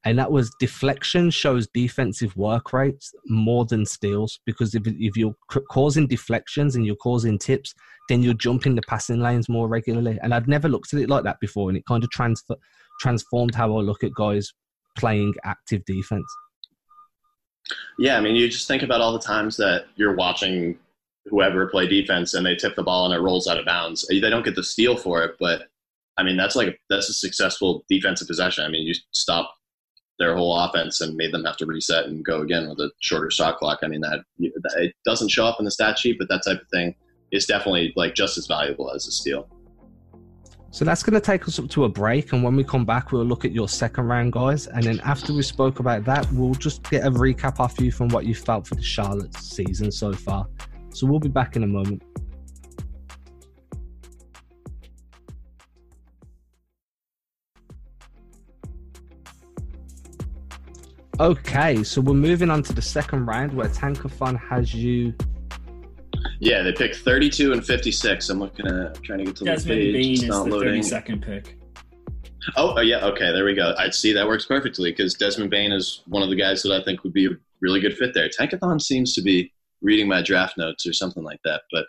[0.05, 5.35] and that was deflection shows defensive work rates more than steals because if, if you're
[5.71, 7.75] causing deflections and you're causing tips,
[8.09, 10.19] then you're jumping the passing lanes more regularly.
[10.23, 12.55] And I'd never looked at it like that before, and it kind of transfer,
[13.01, 14.53] transformed how I look at guys
[14.97, 16.27] playing active defense.
[17.99, 20.79] Yeah, I mean, you just think about all the times that you're watching
[21.27, 24.07] whoever play defense and they tip the ball and it rolls out of bounds.
[24.09, 25.63] They don't get the steal for it, but
[26.17, 28.65] I mean, that's like that's a successful defensive possession.
[28.65, 29.55] I mean, you stop
[30.19, 33.31] their whole offense and made them have to reset and go again with a shorter
[33.31, 33.81] shot clock.
[33.83, 36.69] I mean, that it doesn't show up in the stat sheet, but that type of
[36.69, 36.95] thing
[37.31, 39.49] is definitely like just as valuable as a steal.
[40.71, 43.11] So that's going to take us up to a break, and when we come back,
[43.11, 46.53] we'll look at your second round guys, and then after we spoke about that, we'll
[46.53, 50.13] just get a recap off you from what you felt for the Charlotte season so
[50.13, 50.47] far.
[50.93, 52.03] So we'll be back in a moment.
[61.21, 65.15] Okay, so we're moving on to the second round where Tankathon has you
[66.41, 68.29] yeah, they picked 32 and 56.
[68.29, 69.95] I'm looking at trying to get to Desmond the page.
[69.95, 70.83] Bane it's is the loading.
[70.83, 71.59] 32nd pick.
[72.57, 73.05] Oh, oh, yeah.
[73.05, 73.75] Okay, there we go.
[73.79, 76.83] I'd see that works perfectly because Desmond Bane is one of the guys that I
[76.83, 78.29] think would be a really good fit there.
[78.29, 79.53] Tankathon seems to be
[79.83, 81.87] reading my draft notes or something like that, but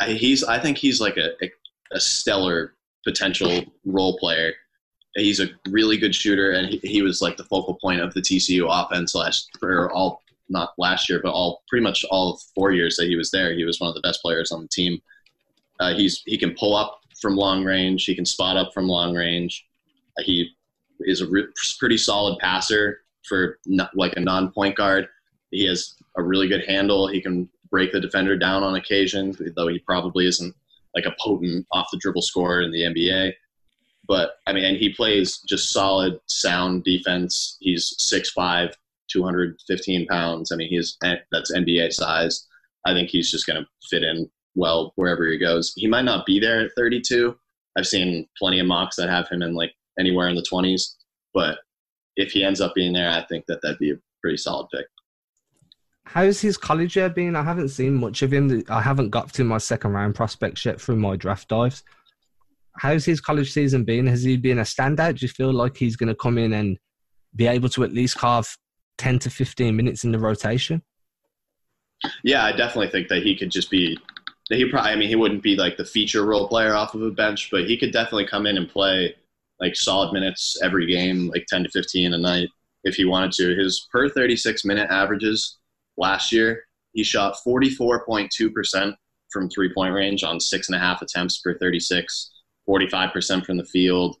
[0.00, 1.50] I, he's I think he's like a, a,
[1.92, 4.52] a stellar potential role player.
[5.14, 8.20] He's a really good shooter, and he, he was like the focal point of the
[8.20, 12.96] TCU offense last for all not last year, but all pretty much all four years
[12.96, 15.00] that he was there, he was one of the best players on the team.
[15.80, 18.04] Uh, he's he can pull up from long range.
[18.04, 19.66] He can spot up from long range.
[20.18, 20.50] Uh, he
[21.00, 21.46] is a re-
[21.78, 23.58] pretty solid passer for
[23.94, 25.08] like a non-point guard.
[25.50, 27.06] He has a really good handle.
[27.06, 30.54] He can break the defender down on occasion, though he probably isn't
[30.94, 33.32] like a potent off the dribble scorer in the NBA.
[34.08, 37.56] But I mean, and he plays just solid, sound defense.
[37.60, 38.76] He's six five,
[39.10, 40.50] 215 pounds.
[40.50, 42.46] I mean, he's eh, that's NBA size.
[42.84, 45.72] I think he's just going to fit in well wherever he goes.
[45.76, 47.36] He might not be there at 32.
[47.76, 50.94] I've seen plenty of mocks that have him in like anywhere in the 20s,
[51.32, 51.58] but
[52.16, 54.86] if he ends up being there, I think that that'd be a pretty solid pick.
[56.04, 57.36] How's his college year been?
[57.36, 58.62] I haven't seen much of him.
[58.68, 61.84] I haven't got to my second round prospects yet through my draft dives.
[62.78, 64.06] How's his college season been?
[64.06, 65.18] Has he been a standout?
[65.18, 66.78] Do you feel like he's going to come in and
[67.34, 68.56] be able to at least carve
[68.98, 70.82] 10 to 15 minutes in the rotation?
[72.24, 73.98] Yeah, I definitely think that he could just be.
[74.48, 77.02] that He probably, I mean, he wouldn't be like the feature role player off of
[77.02, 79.14] a bench, but he could definitely come in and play
[79.60, 82.48] like solid minutes every game, like 10 to 15 a night
[82.84, 83.54] if he wanted to.
[83.54, 85.58] His per 36 minute averages
[85.96, 88.94] last year, he shot 44.2%
[89.30, 92.31] from three point range on six and a half attempts per 36,
[92.68, 94.16] 45% from the field,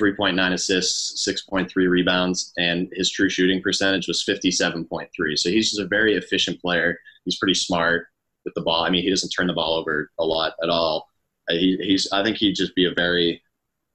[0.00, 5.08] 3.9 assists, 6.3 rebounds, and his true shooting percentage was 57.3.
[5.36, 6.98] So he's just a very efficient player.
[7.24, 8.08] He's pretty smart
[8.44, 8.84] with the ball.
[8.84, 11.08] I mean, he doesn't turn the ball over a lot at all.
[11.50, 13.42] Uh, he, he's, I think he'd just be a very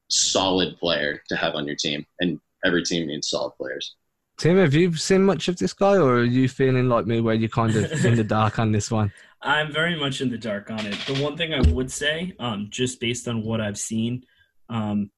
[0.10, 3.96] solid player to have on your team, and every team needs solid players.
[4.38, 7.36] Tim, have you seen much of this guy, or are you feeling like me, where
[7.36, 9.12] you're kind of in the dark on this one?
[9.44, 10.98] I'm very much in the dark on it.
[11.08, 14.24] The one thing I would say, um, just based on what I've seen,
[14.70, 15.10] um,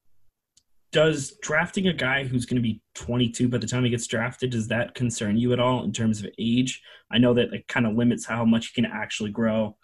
[0.92, 4.50] does drafting a guy who's going to be 22 by the time he gets drafted
[4.50, 7.84] does that concern you at all in terms of age i know that it kind
[7.84, 9.76] of limits how much he can actually grow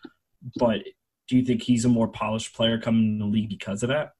[0.56, 0.78] but
[1.28, 4.12] Do you think he's a more polished player coming in the league because of that?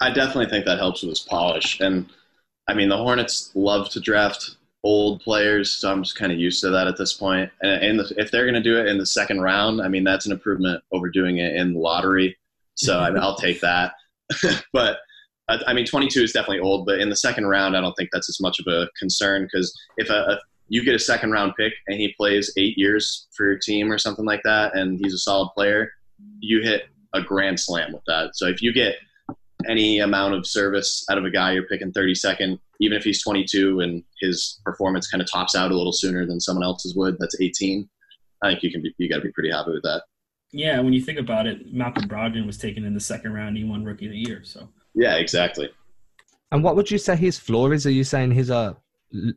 [0.00, 1.80] I definitely think that helps with his polish.
[1.80, 2.08] And
[2.68, 6.60] I mean, the Hornets love to draft old players, so I'm just kind of used
[6.60, 7.50] to that at this point.
[7.62, 10.04] And, and the, if they're going to do it in the second round, I mean,
[10.04, 12.36] that's an improvement over doing it in the lottery.
[12.74, 13.94] So I I'll take that.
[14.72, 14.98] but
[15.48, 18.28] I mean, 22 is definitely old, but in the second round, I don't think that's
[18.28, 21.74] as much of a concern because if a, a, you get a second round pick
[21.86, 25.18] and he plays eight years for your team or something like that, and he's a
[25.18, 25.92] solid player,
[26.40, 28.36] you hit a grand slam with that.
[28.36, 28.96] So if you get
[29.68, 33.80] any amount of service out of a guy you're picking 32nd, even if he's 22
[33.80, 37.40] and his performance kind of tops out a little sooner than someone else's would, that's
[37.40, 37.88] 18.
[38.42, 40.02] I think you can be, you got to be pretty happy with that.
[40.52, 43.56] Yeah, when you think about it, Malcolm Brogdon was taken in the second round.
[43.56, 44.42] He won Rookie of the Year.
[44.44, 45.70] So yeah, exactly.
[46.52, 47.86] And what would you say his floor is?
[47.86, 48.74] Are you saying he's a uh,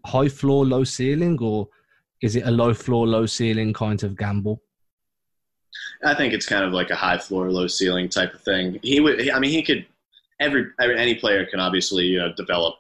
[0.06, 1.70] high floor, low ceiling, or
[2.22, 4.62] is it a low floor, low ceiling kind of gamble?
[6.04, 8.80] I think it's kind of like a high floor, low ceiling type of thing.
[8.84, 9.86] He would, I mean, he could.
[10.40, 12.76] Every, every any player can obviously you know develop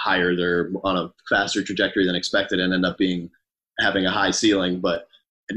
[0.00, 0.34] higher.
[0.34, 3.30] They're on a faster trajectory than expected and end up being
[3.78, 4.80] having a high ceiling.
[4.80, 5.06] But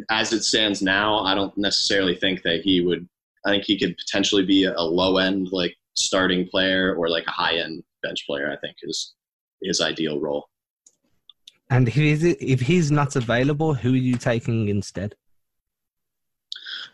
[0.09, 3.07] as it stands now, I don't necessarily think that he would.
[3.45, 7.31] I think he could potentially be a low end like starting player or like a
[7.31, 8.51] high end bench player.
[8.51, 9.13] I think is
[9.61, 10.47] his ideal role.
[11.69, 15.15] And if he's, if he's not available, who are you taking instead?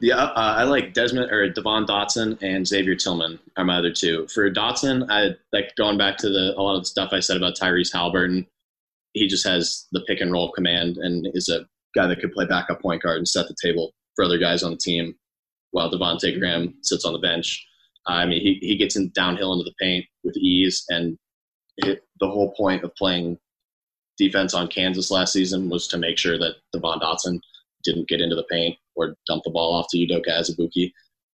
[0.02, 3.92] Yeah, uh, uh, I like Desmond or Devon Dotson and Xavier Tillman are my other
[3.92, 4.28] two.
[4.28, 7.36] For Dotson, I like going back to the a lot of the stuff I said
[7.36, 8.48] about Tyrese Halliburton.
[9.14, 12.46] He just has the pick and roll command and is a guy that could play
[12.46, 15.16] backup point guard and set the table for other guys on the team,
[15.72, 16.40] while Devonte mm-hmm.
[16.40, 17.66] Graham sits on the bench.
[18.08, 21.18] Uh, I mean, he, he gets in downhill into the paint with ease, and
[21.78, 23.38] it, the whole point of playing
[24.18, 27.40] defense on Kansas last season was to make sure that Devon Dotson
[27.84, 30.92] didn't get into the paint or dump the ball off to Udoka Azubuike.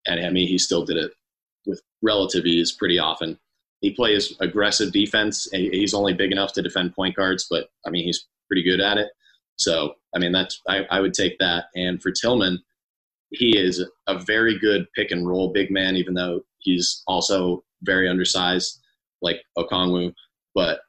[0.06, 1.12] And I mean, he still did it
[1.66, 3.38] with relative ease pretty often.
[3.80, 5.48] He plays aggressive defense.
[5.52, 8.98] He's only big enough to defend point guards, but I mean, he's pretty good at
[8.98, 9.10] it.
[9.56, 11.66] So, I mean, that's I, I would take that.
[11.74, 12.62] And for Tillman,
[13.30, 18.08] he is a very good pick and roll big man, even though he's also very
[18.08, 18.80] undersized,
[19.22, 20.12] like Okongwu.
[20.54, 20.80] But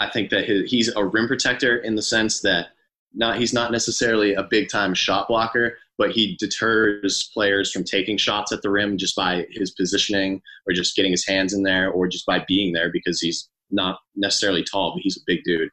[0.00, 2.68] I think that his, he's a rim protector in the sense that
[3.14, 8.16] not he's not necessarily a big time shot blocker, but he deters players from taking
[8.16, 11.90] shots at the rim just by his positioning or just getting his hands in there
[11.90, 15.70] or just by being there because he's not necessarily tall, but he's a big dude.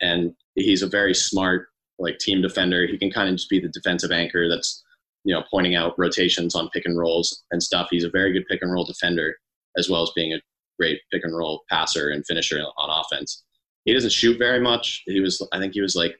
[0.00, 1.66] And he's a very smart
[1.98, 2.86] like team defender.
[2.86, 4.82] He can kind of just be the defensive anchor that's
[5.24, 7.88] you know pointing out rotations on pick and rolls and stuff.
[7.90, 9.36] He's a very good pick and roll defender
[9.76, 10.40] as well as being a
[10.78, 13.44] great pick and roll passer and finisher on offense.
[13.84, 15.02] He doesn't shoot very much.
[15.06, 16.16] He was I think he was like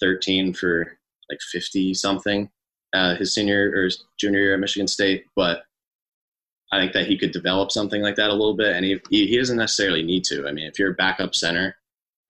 [0.00, 2.48] 13 for like 50 something
[2.94, 5.62] uh, his senior or his junior year at Michigan State, but
[6.72, 9.38] I think that he could develop something like that a little bit, and he, he
[9.38, 10.46] doesn't necessarily need to.
[10.48, 11.76] I mean, if you're a backup center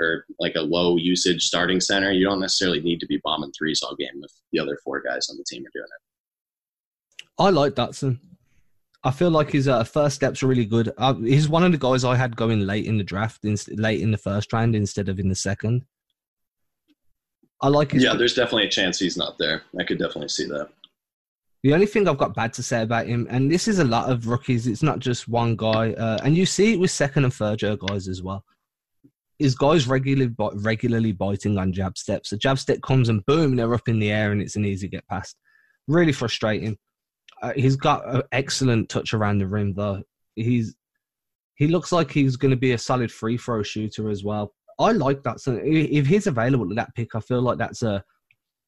[0.01, 3.83] or like a low usage starting center, you don't necessarily need to be bombing threes
[3.83, 7.27] all game if the other four guys on the team are doing it.
[7.39, 8.19] I like Dotson.
[9.05, 10.93] I feel like his uh, first steps are really good.
[10.99, 14.01] Uh, he's one of the guys I had going late in the draft, in, late
[14.01, 15.85] in the first round instead of in the second.
[17.63, 18.03] I like his.
[18.03, 19.63] Yeah, there's definitely a chance he's not there.
[19.79, 20.69] I could definitely see that.
[21.63, 24.11] The only thing I've got bad to say about him, and this is a lot
[24.11, 27.35] of rookies, it's not just one guy, uh, and you see it with second and
[27.35, 28.45] third year guys as well.
[29.39, 32.33] Is guys regularly regularly biting on jab steps?
[32.33, 34.87] A jab step comes and boom, they're up in the air, and it's an easy
[34.87, 35.37] get past.
[35.89, 36.77] Really frustrating.
[37.43, 40.03] Uh, he's got an excellent touch around the rim, though.
[40.37, 40.75] He's
[41.57, 44.55] he looks like he's going to be a solid free throw shooter as well.
[44.79, 45.41] I like that.
[45.41, 48.05] So if he's available at that pick, I feel like that's a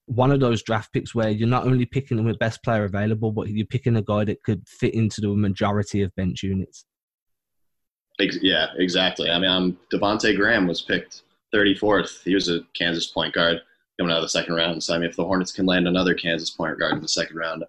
[0.07, 3.49] one of those draft picks where you're not only picking the best player available, but
[3.49, 6.87] you're picking a guy that could fit into the majority of bench units.
[8.18, 9.31] Yeah, exactly.
[9.31, 11.23] I mean, um, Devonte Graham was picked
[11.55, 12.23] 34th.
[12.25, 13.61] He was a Kansas point guard
[13.99, 14.83] coming out of the second round.
[14.83, 17.37] So I mean, if the Hornets can land another Kansas point guard in the second
[17.37, 17.64] round,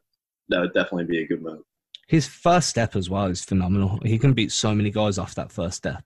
[0.47, 1.61] that would definitely be a good move.
[2.07, 3.99] His first step as well is phenomenal.
[4.03, 6.03] He can beat so many guys off that first step.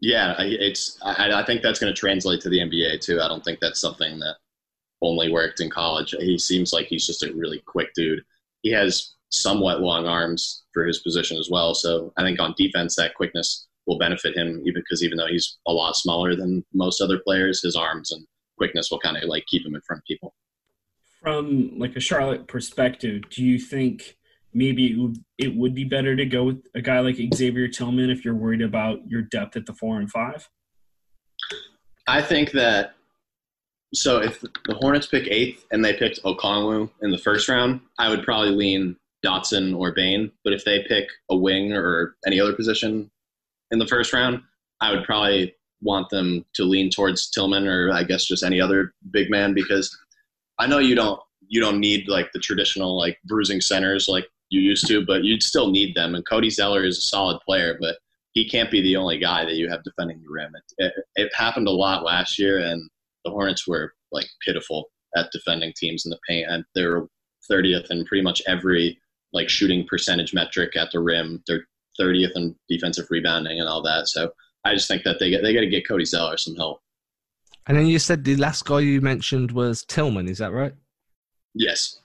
[0.00, 0.98] Yeah, it's.
[1.02, 3.20] I, I think that's going to translate to the NBA too.
[3.20, 4.36] I don't think that's something that
[5.02, 6.14] only worked in college.
[6.18, 8.22] He seems like he's just a really quick dude.
[8.62, 11.74] He has somewhat long arms for his position as well.
[11.74, 15.58] So I think on defense, that quickness will benefit him, even because even though he's
[15.66, 18.24] a lot smaller than most other players, his arms and
[18.56, 20.34] quickness will kind of like keep him in front of people.
[21.22, 24.17] From like a Charlotte perspective, do you think
[24.52, 28.10] maybe it would, it would be better to go with a guy like Xavier Tillman
[28.10, 30.48] if you're worried about your depth at the four and five?
[32.06, 32.94] I think that
[33.94, 38.08] So if the Hornets pick eighth and they picked Okongwu in the first round, I
[38.08, 40.30] would probably lean Dotson or Bane.
[40.44, 43.10] But if they pick a wing or any other position
[43.70, 44.42] in the first round,
[44.80, 48.94] I would probably want them to lean towards Tillman or I guess just any other
[49.10, 49.96] big man because
[50.58, 54.60] I know you don't you don't need like the traditional like bruising centers like you
[54.60, 56.14] used to, but you'd still need them.
[56.14, 57.96] And Cody Zeller is a solid player, but
[58.32, 60.52] he can't be the only guy that you have defending the rim.
[60.54, 62.88] It, it, it happened a lot last year, and
[63.24, 67.06] the Hornets were like pitiful at defending teams in the paint, and they're
[67.50, 68.98] 30th in pretty much every
[69.32, 71.42] like shooting percentage metric at the rim.
[71.46, 71.66] They're
[72.00, 74.08] 30th in defensive rebounding and all that.
[74.08, 74.30] So
[74.64, 76.80] I just think that they get they got to get Cody Zeller some help.
[77.66, 80.28] And then you said the last guy you mentioned was Tillman.
[80.28, 80.74] Is that right?
[81.54, 82.00] Yes.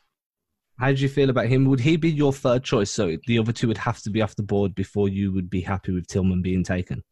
[0.79, 1.65] How did you feel about him?
[1.65, 2.91] Would he be your third choice?
[2.91, 5.62] So the other two would have to be off the board before you would be
[5.62, 7.03] happy with Tillman being taken.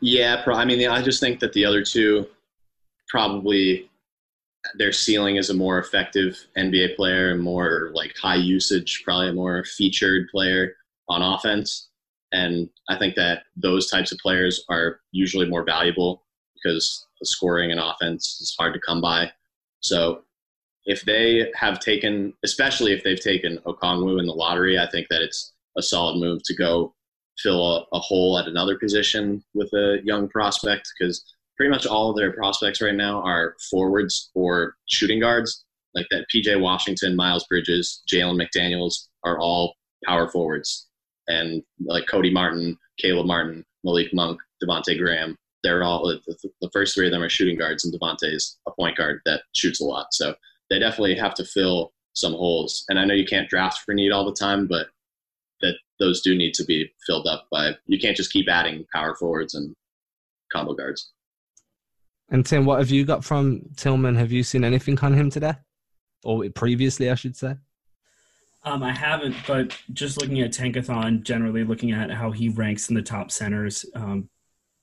[0.00, 2.26] Yeah, I mean, I just think that the other two
[3.08, 3.88] probably
[4.74, 9.32] their ceiling is a more effective NBA player and more like high usage, probably a
[9.32, 10.74] more featured player
[11.08, 11.88] on offense.
[12.32, 17.80] And I think that those types of players are usually more valuable because scoring and
[17.80, 19.30] offense is hard to come by.
[19.80, 20.22] So
[20.86, 25.20] if they have taken, especially if they've taken Okongwu in the lottery, I think that
[25.20, 26.94] it's a solid move to go
[27.38, 31.22] fill a, a hole at another position with a young prospect because
[31.56, 35.64] pretty much all of their prospects right now are forwards or shooting guards.
[35.94, 40.88] Like that, PJ Washington, Miles Bridges, Jalen McDaniels are all power forwards,
[41.26, 45.36] and like Cody Martin, Caleb Martin, Malik Monk, Devonte Graham.
[45.62, 48.96] They're all the first three of them are shooting guards, and Devonte is a point
[48.96, 50.08] guard that shoots a lot.
[50.12, 50.34] So
[50.70, 52.84] they definitely have to fill some holes.
[52.88, 54.88] And I know you can't draft for need all the time, but
[55.60, 57.72] that those do need to be filled up by.
[57.86, 59.74] You can't just keep adding power forwards and
[60.52, 61.12] combo guards.
[62.28, 64.16] And Tim, what have you got from Tillman?
[64.16, 65.54] Have you seen anything on him today,
[66.24, 67.56] or previously, I should say?
[68.64, 72.96] Um, I haven't, but just looking at Tankathon, generally looking at how he ranks in
[72.96, 74.28] the top centers, um,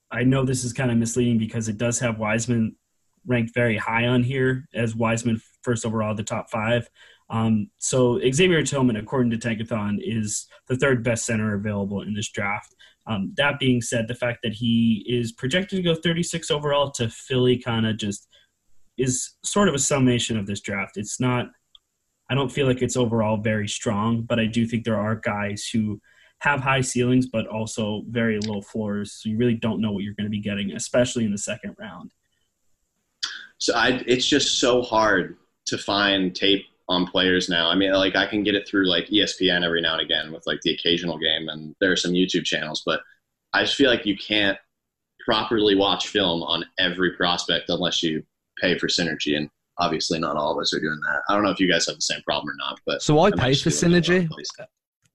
[0.09, 2.77] I know this is kind of misleading because it does have Wiseman
[3.25, 6.89] ranked very high on here as Wiseman first overall, the top five.
[7.29, 12.29] Um, so Xavier Tillman, according to Tankathon, is the third best center available in this
[12.29, 12.75] draft.
[13.07, 17.09] Um, that being said, the fact that he is projected to go 36 overall to
[17.09, 18.27] Philly kind of just
[18.97, 20.97] is sort of a summation of this draft.
[20.97, 21.47] It's not,
[22.29, 25.67] I don't feel like it's overall very strong, but I do think there are guys
[25.71, 25.99] who
[26.39, 29.13] have high ceilings, but also very low floors.
[29.13, 31.75] So you really don't know what you're going to be getting, especially in the second
[31.79, 32.11] round.
[33.63, 37.69] So I, it's just so hard to find tape on players now.
[37.69, 40.45] I mean, like I can get it through like ESPN every now and again with
[40.45, 42.99] like the occasional game, and there are some YouTube channels, but
[43.53, 44.57] I just feel like you can't
[45.25, 48.21] properly watch film on every prospect unless you
[48.59, 51.21] pay for synergy, and obviously not all of us are doing that.
[51.29, 53.31] I don't know if you guys have the same problem or not, but so I
[53.31, 54.29] pay for synergy.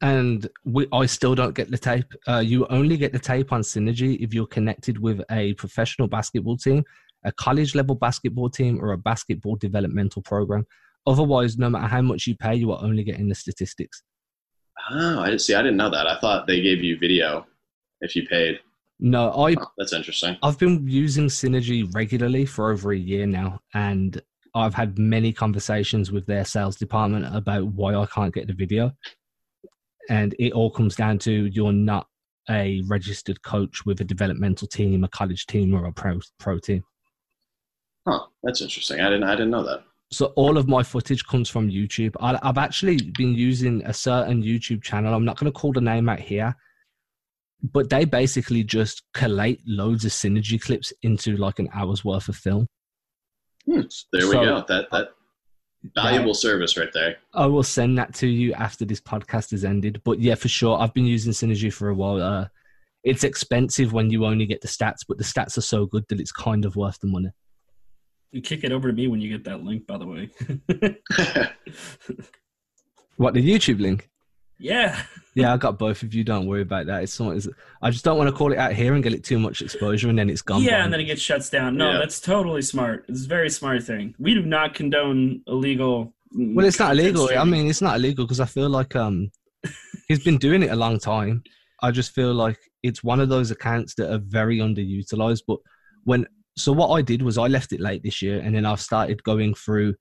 [0.00, 2.06] And we, I still don't get the tape.
[2.26, 6.56] Uh, you only get the tape on Synergy if you're connected with a professional basketball
[6.56, 6.84] team
[7.24, 10.64] a college level basketball team or a basketball developmental program.
[11.06, 14.02] Otherwise, no matter how much you pay, you are only getting the statistics.
[14.90, 15.54] Oh, I didn't see.
[15.54, 16.06] I didn't know that.
[16.06, 17.46] I thought they gave you video
[18.00, 18.60] if you paid.
[19.00, 19.54] No, I.
[19.58, 20.36] Oh, that's interesting.
[20.42, 24.20] I've been using Synergy regularly for over a year now, and
[24.54, 28.92] I've had many conversations with their sales department about why I can't get the video.
[30.10, 32.06] And it all comes down to you're not
[32.50, 36.82] a registered coach with a developmental team, a college team, or a pro pro team.
[38.08, 39.00] Huh, that's interesting.
[39.00, 39.82] I didn't I didn't know that.
[40.10, 42.16] So all of my footage comes from YouTube.
[42.18, 45.12] I, have actually been using a certain YouTube channel.
[45.12, 46.56] I'm not going to call the name out here,
[47.62, 52.36] but they basically just collate loads of synergy clips into like an hour's worth of
[52.36, 52.66] film.
[53.66, 54.64] Hmm, there so, we go.
[54.66, 55.08] That that
[55.94, 57.16] valuable service right there.
[57.34, 60.00] I will send that to you after this podcast is ended.
[60.04, 62.22] But yeah, for sure, I've been using Synergy for a while.
[62.22, 62.48] Uh,
[63.04, 66.18] it's expensive when you only get the stats, but the stats are so good that
[66.18, 67.28] it's kind of worth the money.
[68.30, 70.30] You kick it over to me when you get that link, by the way.
[73.16, 74.08] what the YouTube link?
[74.58, 75.00] Yeah.
[75.34, 76.24] yeah, I got both of you.
[76.24, 77.04] Don't worry about that.
[77.04, 77.52] It's something.
[77.80, 80.08] I just don't want to call it out here and get it too much exposure,
[80.08, 80.62] and then it's gone.
[80.62, 81.76] Yeah, and then it gets shuts down.
[81.76, 81.98] No, yeah.
[81.98, 83.04] that's totally smart.
[83.08, 84.14] It's a very smart thing.
[84.18, 86.12] We do not condone illegal.
[86.32, 87.30] Well, it's not illegal.
[87.36, 89.30] I mean, it's not illegal because I feel like um,
[90.08, 91.42] he's been doing it a long time.
[91.82, 95.42] I just feel like it's one of those accounts that are very underutilized.
[95.46, 95.58] But
[96.02, 96.26] when
[96.58, 99.22] so what I did was I left it late this year, and then I've started
[99.22, 99.94] going through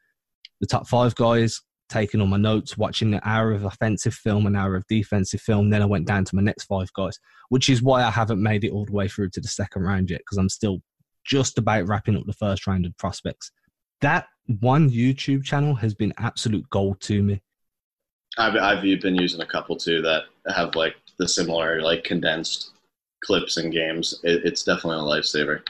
[0.60, 4.56] the top five guys, taking all my notes, watching an hour of offensive film, an
[4.56, 5.70] hour of defensive film.
[5.70, 7.18] Then I went down to my next five guys,
[7.50, 10.10] which is why I haven't made it all the way through to the second round
[10.10, 10.80] yet, because I'm still
[11.26, 13.52] just about wrapping up the first round of prospects.
[14.02, 14.28] That
[14.60, 17.42] one YouTube channel has been absolute gold to me.
[18.38, 22.72] I've I've been using a couple too that have like the similar like condensed
[23.24, 24.20] clips and games.
[24.24, 25.62] It, it's definitely a lifesaver.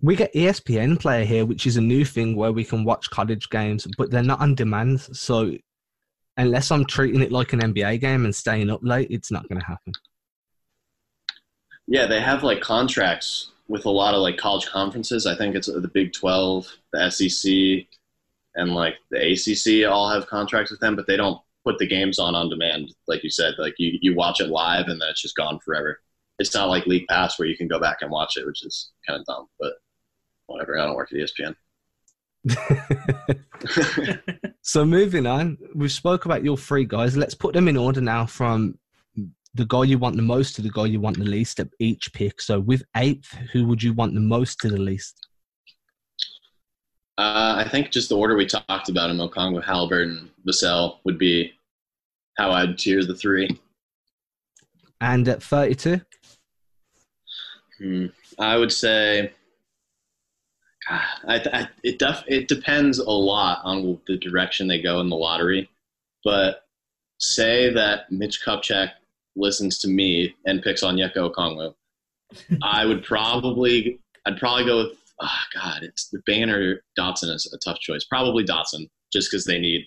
[0.00, 3.50] We get ESPN Player here, which is a new thing where we can watch college
[3.50, 5.00] games, but they're not on demand.
[5.00, 5.56] So
[6.36, 9.60] unless I'm treating it like an NBA game and staying up late, it's not going
[9.60, 9.92] to happen.
[11.88, 15.26] Yeah, they have like contracts with a lot of like college conferences.
[15.26, 17.86] I think it's uh, the Big 12, the SEC,
[18.54, 22.18] and like the ACC all have contracts with them, but they don't put the games
[22.18, 22.94] on on demand.
[23.06, 26.00] Like you said, like you, you watch it live and then it's just gone forever.
[26.38, 28.92] It's not like League Pass where you can go back and watch it, which is
[29.06, 29.74] kind of dumb, but
[30.48, 30.78] whatever.
[30.78, 31.54] I don't work at ESPN.
[34.62, 37.16] so moving on, we spoke about your three guys.
[37.16, 38.78] Let's put them in order now from
[39.54, 42.12] the guy you want the most to the guy you want the least at each
[42.12, 42.40] pick.
[42.40, 45.26] So with eighth, who would you want the most to the least?
[47.18, 51.52] Uh, I think just the order we talked about him, Okongwu, Haliburton, Vassell would be
[52.36, 53.48] how I'd tier the three.
[55.00, 56.00] And at 32?
[57.78, 58.06] Hmm.
[58.38, 59.32] I would say
[60.88, 65.16] I, I, it def, it depends a lot on the direction they go in the
[65.16, 65.68] lottery,
[66.24, 66.64] but
[67.20, 68.92] say that Mitch Kupchak
[69.36, 71.74] listens to me and picks Onyeka Okongwu,
[72.62, 77.50] I would probably I'd probably go with oh god it's the Bane or Dotson is
[77.52, 79.86] a tough choice probably Dotson just because they need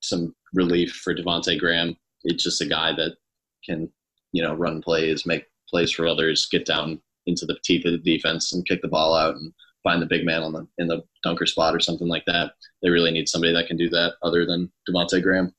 [0.00, 1.96] some relief for Devonte Graham.
[2.24, 3.16] It's just a guy that
[3.64, 3.90] can
[4.32, 7.98] you know run plays, make plays for others, get down into the teeth of the
[7.98, 9.52] defense and kick the ball out and
[9.82, 12.52] find the big man on the in the dunker spot or something like that.
[12.82, 15.54] They really need somebody that can do that other than Devonte Graham.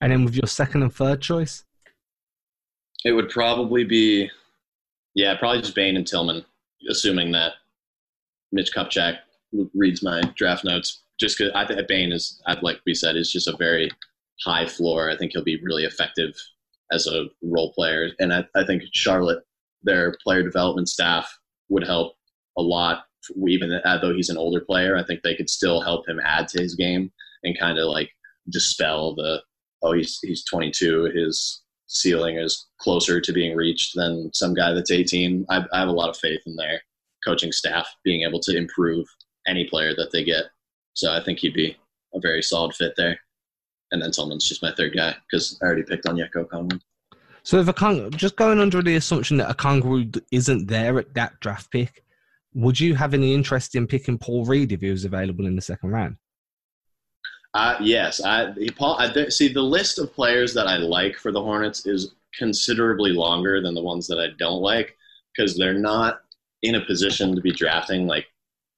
[0.00, 1.64] And then with your second and third choice,
[3.04, 4.30] it would probably be,
[5.14, 6.44] yeah, probably just Bane and Tillman,
[6.88, 7.52] assuming that
[8.52, 9.18] Mitch Kupchak
[9.74, 11.02] reads my draft notes.
[11.20, 13.88] Just because I think Bane is, I'd like we said, is just a very
[14.44, 15.10] high floor.
[15.10, 16.34] I think he'll be really effective
[16.92, 19.44] as a role player, and I, I think Charlotte,
[19.82, 22.16] their player development staff, would help
[22.56, 23.04] a lot.
[23.48, 26.46] Even uh, though he's an older player, I think they could still help him add
[26.48, 27.10] to his game
[27.42, 28.10] and kind of like
[28.50, 29.42] dispel the
[29.82, 34.90] oh he's he's 22 his ceiling is closer to being reached than some guy that's
[34.90, 35.46] 18.
[35.48, 36.80] I, I have a lot of faith in their
[37.24, 39.06] coaching staff being able to improve
[39.46, 40.44] any player that they get.
[40.94, 41.76] So I think he'd be
[42.14, 43.18] a very solid fit there.
[43.90, 46.80] And then Tillman's just my third guy because I already picked Onyeka Okongwu.
[47.42, 51.38] So if a Kong, just going under the assumption that Okongwu isn't there at that
[51.40, 52.02] draft pick,
[52.54, 55.62] would you have any interest in picking Paul Reed if he was available in the
[55.62, 56.16] second round?
[57.52, 58.96] Uh, yes, I, he, Paul.
[58.98, 63.60] I, see, the list of players that I like for the Hornets is considerably longer
[63.60, 64.96] than the ones that I don't like
[65.36, 66.20] because they're not
[66.62, 68.26] in a position to be drafting like,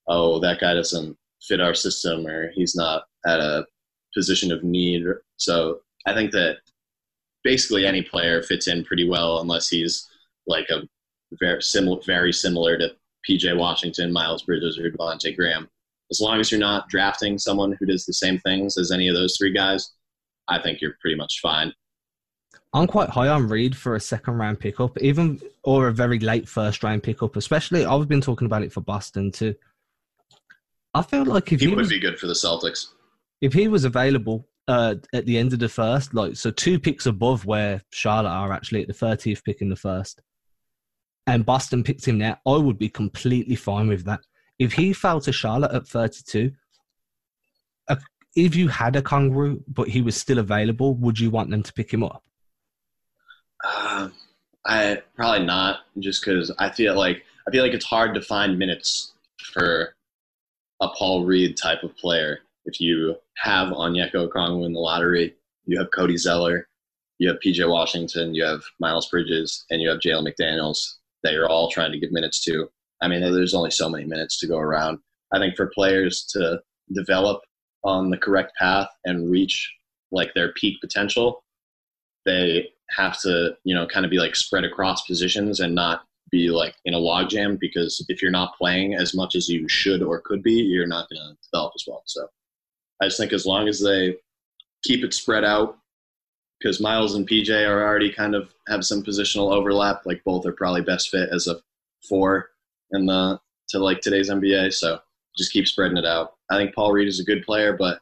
[0.09, 3.66] oh, that guy doesn't fit our system or he's not at a
[4.14, 5.05] position of need.
[5.37, 6.57] So I think that
[7.45, 10.09] basically any player fits in pretty well unless he's
[10.47, 10.83] like a
[11.39, 12.91] very similar, very similar to
[13.29, 15.68] PJ Washington, Miles Bridges, or Devonte Graham.
[16.11, 19.14] As long as you're not drafting someone who does the same things as any of
[19.14, 19.93] those three guys,
[20.49, 21.72] I think you're pretty much fine.
[22.72, 26.49] I'm quite high on Reed for a second round pickup, even or a very late
[26.49, 27.37] first round pickup.
[27.37, 29.55] Especially, I've been talking about it for Boston too.
[30.95, 32.89] I feel like if he, he would was, be good for the Celtics,
[33.41, 37.07] if he was available uh, at the end of the first, like so two picks
[37.07, 40.22] above where Charlotte are actually at the 30th pick in the first,
[41.27, 44.20] and Boston picked him there, I would be completely fine with that.
[44.59, 46.53] If he fell to Charlotte at 32,
[47.89, 47.97] uh,
[48.35, 51.93] if you had Okongwu but he was still available, would you want them to pick
[51.93, 52.22] him up?
[53.64, 54.09] Uh,
[54.64, 58.59] I probably not, just because I feel like I feel like it's hard to find
[58.59, 59.12] minutes
[59.53, 59.95] for
[60.81, 62.41] a Paul Reed type of player.
[62.64, 65.35] If you have Onyeka Okongwu in the lottery,
[65.66, 66.68] you have Cody Zeller,
[67.18, 70.97] you have PJ Washington, you have Miles Bridges, and you have Jalen McDaniels
[71.27, 72.68] that you're all trying to give minutes to.
[73.03, 74.99] I mean, there's only so many minutes to go around.
[75.33, 76.61] I think for players to
[76.95, 77.43] develop
[77.85, 79.74] on the correct path and reach
[80.12, 81.43] like their peak potential,
[82.24, 86.49] they have to, you know, kind of be like spread across positions and not be
[86.49, 90.20] like in a logjam because if you're not playing as much as you should or
[90.20, 92.03] could be, you're not going to develop as well.
[92.07, 92.29] So
[93.03, 94.16] I just think as long as they
[94.85, 95.79] keep it spread out,
[96.59, 100.07] because Miles and PJ are already kind of have some positional overlap.
[100.07, 101.57] Like both are probably best fit as a
[102.09, 102.51] four
[102.93, 104.73] in the to like today's NBA.
[104.73, 105.01] So
[105.37, 106.35] just keep spreading it out.
[106.51, 108.01] I think Paul Reed is a good player, but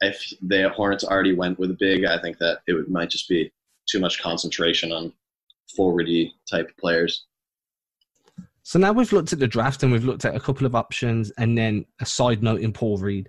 [0.00, 3.28] if the Hornets already went with a big, I think that it would, might just
[3.28, 3.52] be
[3.86, 5.12] too much concentration on
[5.78, 7.26] forwardy type players.
[8.62, 11.30] So now we've looked at the draft and we've looked at a couple of options
[11.32, 13.28] and then a side note in Paul Reed.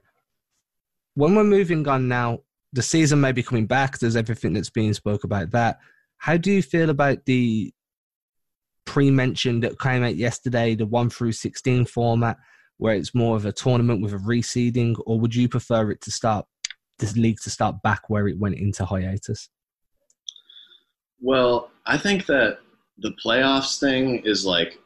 [1.15, 2.41] When we're moving on now,
[2.73, 3.99] the season may be coming back.
[3.99, 5.79] There's everything that's being spoke about that.
[6.17, 7.73] How do you feel about the
[8.85, 12.37] pre-mentioned that came out yesterday, the one through sixteen format,
[12.77, 16.11] where it's more of a tournament with a reseeding, or would you prefer it to
[16.11, 16.45] start
[16.99, 19.49] this league to start back where it went into hiatus?
[21.19, 22.59] Well, I think that
[22.97, 24.77] the playoffs thing is like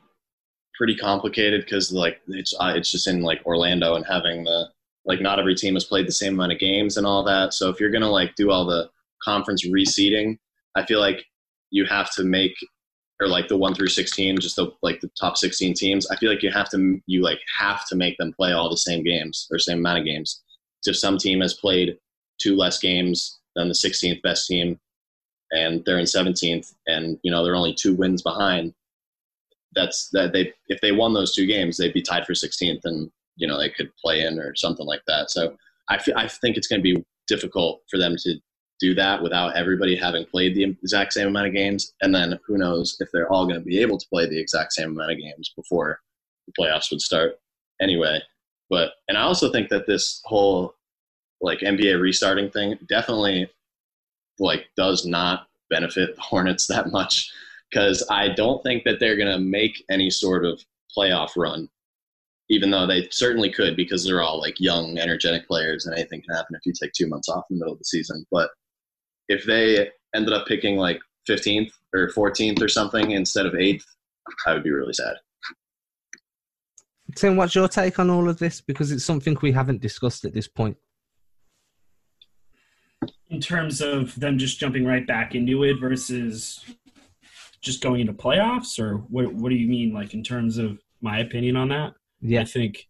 [0.76, 4.70] pretty complicated because like it's uh, it's just in like Orlando and having the
[5.06, 7.54] like not every team has played the same amount of games and all that.
[7.54, 8.90] So if you're gonna like do all the
[9.24, 10.38] conference reseeding,
[10.76, 11.26] I feel like
[11.72, 12.56] you have to make
[13.22, 16.10] or like the one through sixteen, just the like the top sixteen teams.
[16.10, 18.78] I feel like you have to you like have to make them play all the
[18.78, 20.44] same games or same amount of games.
[20.82, 21.98] So if some team has played
[22.40, 24.80] two less games than the 16th best team,
[25.52, 28.74] and they're in 17th, and you know they're only two wins behind.
[29.76, 33.12] That's that they if they won those two games, they'd be tied for 16th, and
[33.36, 35.32] you know they could play in or something like that.
[35.32, 35.56] So
[35.90, 38.36] I, f- I think it's going to be difficult for them to
[38.80, 42.58] do that without everybody having played the exact same amount of games, and then who
[42.58, 45.18] knows if they're all going to be able to play the exact same amount of
[45.18, 46.00] games before
[46.48, 47.40] the playoffs would start.
[47.82, 48.22] Anyway,
[48.70, 50.76] but and I also think that this whole
[51.42, 53.50] like NBA restarting thing definitely
[54.40, 57.32] like does not benefit the Hornets that much
[57.70, 60.64] because I don't think that they're going to make any sort of
[60.96, 61.70] playoff run,
[62.50, 66.36] even though they certainly could because they're all like young, energetic players and anything can
[66.36, 68.26] happen if you take two months off in the middle of the season.
[68.32, 68.50] But
[69.28, 73.84] if they ended up picking like 15th or 14th or something instead of 8th,
[74.46, 75.16] I would be really sad.
[77.16, 78.62] Tim, what's your take on all of this?
[78.62, 80.78] Because it's something we haven't discussed at this point
[83.30, 86.64] in terms of them just jumping right back into it versus
[87.62, 91.20] just going into playoffs or what what do you mean like in terms of my
[91.20, 91.94] opinion on that
[92.26, 92.42] yeah.
[92.42, 92.88] I think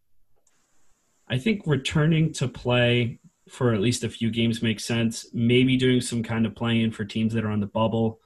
[1.27, 3.19] i think returning to play
[3.49, 5.27] for at least a few games makes sense.
[5.33, 8.19] Maybe doing some kind of playing for teams that are on the bubble.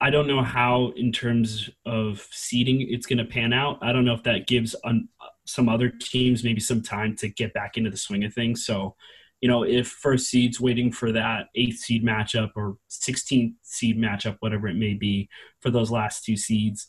[0.00, 3.78] I don't know how in terms of seeding it's going to pan out.
[3.82, 5.08] I don't know if that gives un-
[5.46, 8.64] some other teams maybe some time to get back into the swing of things.
[8.64, 8.94] So
[9.42, 14.36] you know, if first seed's waiting for that eighth seed matchup or 16th seed matchup,
[14.40, 15.28] whatever it may be,
[15.60, 16.88] for those last two seeds,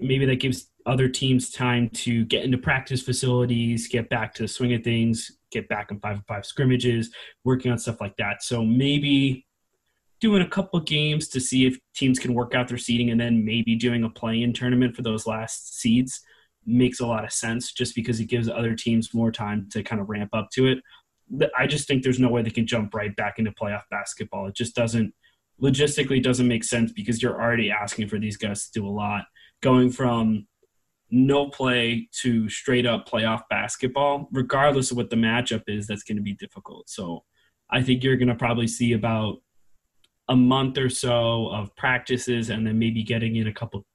[0.00, 4.48] maybe that gives other teams time to get into practice facilities, get back to the
[4.48, 7.10] swing of things, get back in five five scrimmages,
[7.44, 8.42] working on stuff like that.
[8.42, 9.46] So maybe
[10.20, 13.44] doing a couple games to see if teams can work out their seeding and then
[13.44, 16.20] maybe doing a play-in tournament for those last seeds
[16.66, 20.02] makes a lot of sense just because it gives other teams more time to kind
[20.02, 20.78] of ramp up to it.
[21.56, 24.46] I just think there's no way they can jump right back into playoff basketball.
[24.46, 25.14] It just doesn't
[25.62, 29.24] logistically doesn't make sense because you're already asking for these guys to do a lot.
[29.62, 30.46] Going from
[31.10, 36.16] no play to straight up playoff basketball, regardless of what the matchup is, that's going
[36.16, 36.88] to be difficult.
[36.88, 37.24] So
[37.70, 39.38] I think you're going to probably see about
[40.28, 43.86] a month or so of practices and then maybe getting in a couple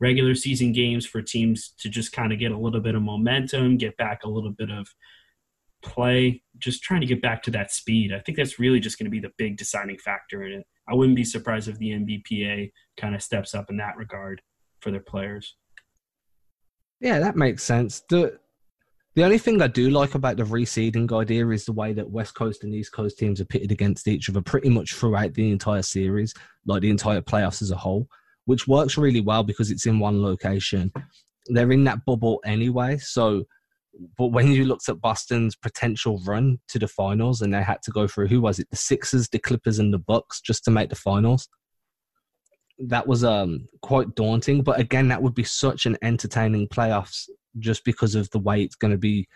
[0.00, 3.76] regular season games for teams to just kind of get a little bit of momentum,
[3.76, 4.88] get back a little bit of
[5.82, 8.12] play, just trying to get back to that speed.
[8.12, 10.66] I think that's really just going to be the big deciding factor in it.
[10.88, 14.40] I wouldn't be surprised if the NBPA kind of steps up in that regard
[14.82, 15.56] for their players.
[17.00, 18.02] Yeah, that makes sense.
[18.08, 18.38] The
[19.14, 22.34] the only thing I do like about the reseeding idea is the way that West
[22.34, 25.82] Coast and East Coast teams are pitted against each other pretty much throughout the entire
[25.82, 26.32] series,
[26.64, 28.08] like the entire playoffs as a whole
[28.46, 30.92] which works really well because it's in one location.
[31.46, 32.98] They're in that bubble anyway.
[32.98, 33.44] So,
[34.16, 37.90] but when you looked at Boston's potential run to the finals and they had to
[37.90, 38.70] go through who was it?
[38.70, 41.48] The Sixers, the Clippers, and the Bucks just to make the finals.
[42.88, 44.62] That was um quite daunting.
[44.62, 47.28] But again, that would be such an entertaining playoffs
[47.58, 49.28] just because of the way it's going to be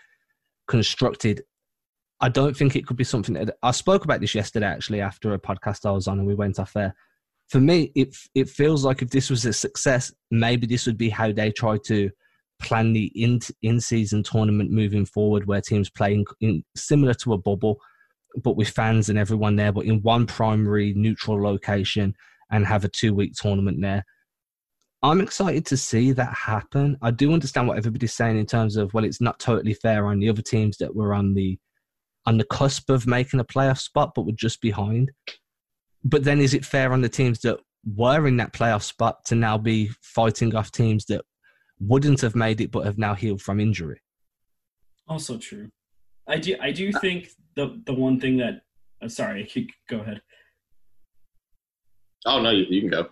[0.67, 1.43] constructed.
[2.19, 5.33] I don't think it could be something that I spoke about this yesterday actually after
[5.33, 6.95] a podcast I was on and we went off there
[7.49, 11.09] for me, it it feels like if this was a success, maybe this would be
[11.09, 12.09] how they try to
[12.61, 17.37] plan the in in season tournament moving forward, where teams playing in similar to a
[17.37, 17.79] bubble,
[18.43, 22.13] but with fans and everyone there, but in one primary neutral location,
[22.51, 24.03] and have a two week tournament there.
[25.03, 26.97] I'm excited to see that happen.
[27.01, 30.19] I do understand what everybody's saying in terms of well, it's not totally fair on
[30.19, 31.57] the other teams that were on the
[32.25, 35.11] on the cusp of making a playoff spot, but were just behind
[36.03, 37.59] but then is it fair on the teams that
[37.95, 41.23] were in that playoff spot to now be fighting off teams that
[41.79, 44.01] wouldn't have made it but have now healed from injury?
[45.07, 45.69] Also true.
[46.27, 46.55] I do.
[46.61, 48.61] I do think the the one thing that.
[49.01, 49.47] I'm sorry.
[49.89, 50.21] Go ahead.
[52.25, 53.09] Oh no, you, you can go.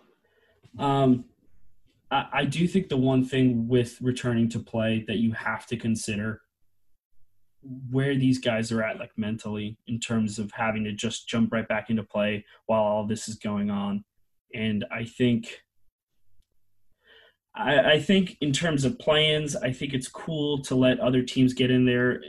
[0.84, 1.26] Um,
[2.12, 5.78] I, I do think the one thing with returning to play that you have to
[5.78, 6.42] consider
[7.90, 11.68] where these guys are at like mentally in terms of having to just jump right
[11.68, 14.04] back into play while all this is going on.
[14.54, 15.62] And i think
[17.56, 21.54] I, I, think in terms of plans i think it's cool to let other teams
[21.54, 22.22] get in there.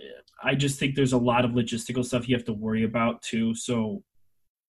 [0.43, 3.55] I just think there's a lot of logistical stuff you have to worry about too.
[3.55, 4.03] So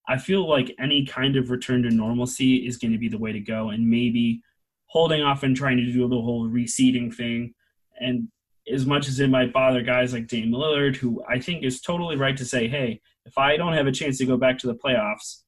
[0.08, 3.32] i feel like any kind of return to normalcy is going to be the way
[3.32, 4.41] to go and maybe
[4.86, 7.53] holding off and trying to do the whole reseeding thing
[7.99, 8.28] and
[8.72, 12.18] as much as it might bother guys like Dame Lillard, who I think is totally
[12.18, 14.76] right to say, hey, if I don't have a chance to go back to the
[14.76, 15.43] playoffs,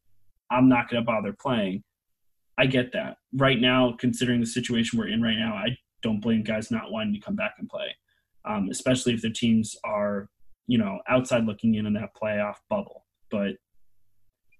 [0.49, 1.83] I'm not going to bother playing.
[2.57, 3.17] I get that.
[3.33, 7.13] Right now, considering the situation we're in right now, I don't blame guys not wanting
[7.13, 7.95] to come back and play,
[8.45, 10.29] um, especially if their teams are,
[10.67, 13.05] you know, outside looking in in that playoff bubble.
[13.31, 13.55] But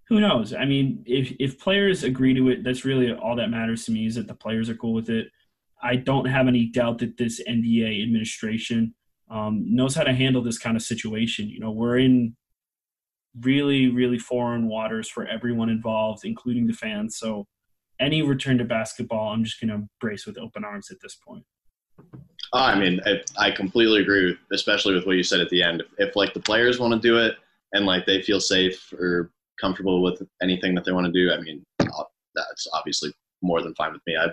[0.10, 0.54] who knows?
[0.54, 4.08] I mean, if if players agree to it, that's really all that matters to me
[4.08, 5.28] is that the players are cool with it.
[5.82, 8.96] I don't have any doubt that this NBA administration
[9.30, 11.48] um, knows how to handle this kind of situation.
[11.48, 12.36] You know, we're in
[13.40, 17.18] really, really foreign waters for everyone involved, including the fans.
[17.18, 17.46] So,
[18.00, 21.44] any return to basketball, I'm just going to embrace with open arms at this point.
[22.54, 25.62] Oh, I mean, I, I, completely agree, with, especially with what you said at the
[25.62, 25.82] end.
[25.82, 27.36] If, if like the players want to do it
[27.74, 31.40] and like they feel safe or comfortable with anything that they want to do, I
[31.40, 32.04] mean, uh,
[32.36, 34.18] that's obviously more than fine with me.
[34.18, 34.28] I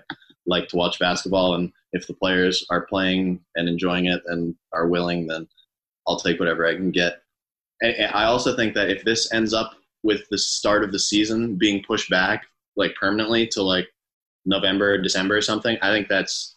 [0.46, 4.88] like to watch basketball, and if the players are playing and enjoying it and are
[4.88, 5.48] willing, then
[6.06, 7.22] I'll take whatever I can get.
[7.82, 9.72] And I also think that if this ends up
[10.02, 12.46] with the start of the season being pushed back
[12.76, 13.88] like permanently to like
[14.44, 16.54] November, December or something, I think that's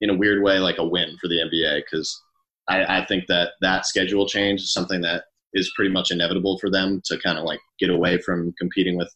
[0.00, 2.20] in a weird way like a win for the NBA because
[2.68, 5.24] I, I think that that schedule change is something that
[5.54, 9.12] is pretty much inevitable for them to kind of like get away from competing with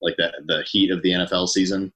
[0.00, 1.92] like the the heat of the NFL season,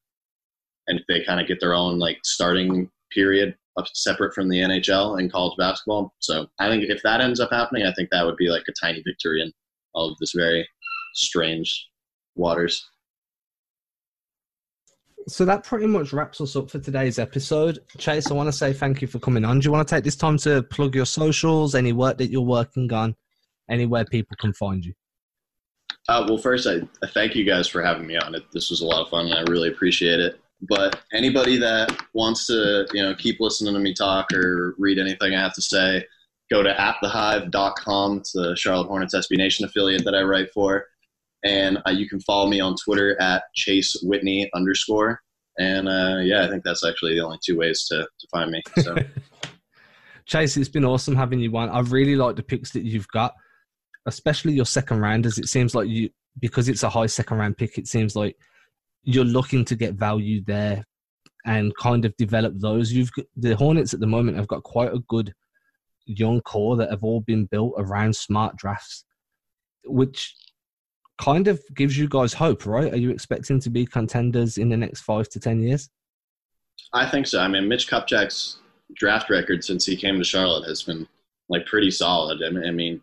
[0.89, 3.55] and they kind of get their own like starting period
[3.93, 6.13] separate from the NHL and college basketball.
[6.21, 8.73] So I think if that ends up happening, I think that would be like a
[8.81, 9.53] tiny victory in
[9.95, 10.67] all of this very
[11.15, 11.89] strange
[12.37, 12.85] waters.
[15.27, 17.79] So that pretty much wraps us up for today's episode.
[17.97, 19.59] Chase, I want to say thank you for coming on.
[19.59, 22.43] Do you want to take this time to plug your socials, any work that you're
[22.43, 23.17] working on,
[23.71, 24.95] anywhere people can find you?
[26.09, 28.35] Uh, well, first, I, I, thank you guys for having me on.
[28.35, 30.39] It this was a lot of fun, and I really appreciate it.
[30.69, 35.35] But anybody that wants to, you know, keep listening to me talk or read anything
[35.35, 36.05] I have to say,
[36.51, 38.19] go to atthehive.com.
[38.19, 40.87] It's the Charlotte Hornets SB Nation affiliate that I write for,
[41.43, 45.21] and uh, you can follow me on Twitter at Chase Whitney underscore.
[45.59, 48.61] And uh, yeah, I think that's actually the only two ways to, to find me.
[48.83, 48.97] So.
[50.27, 51.69] Chase, it's been awesome having you on.
[51.71, 53.35] I really like the picks that you've got
[54.07, 55.39] especially your second rounders.
[55.39, 57.79] It seems like you because it's a high second round pick.
[57.79, 58.37] It seems like
[59.03, 60.85] you're looking to get value there
[61.47, 62.93] and kind of develop those.
[62.93, 65.33] You've got, the Hornets at the moment have got quite a good
[66.07, 69.05] young core that have all been built around smart drafts,
[69.85, 70.35] which
[71.19, 72.93] kind of gives you guys hope, right?
[72.93, 75.89] Are you expecting to be contenders in the next five to ten years?
[76.93, 77.41] I think so.
[77.41, 78.59] I mean, Mitch Kupchak's
[78.95, 81.07] draft record since he came to Charlotte has been
[81.49, 82.43] like pretty solid.
[82.43, 83.01] I mean,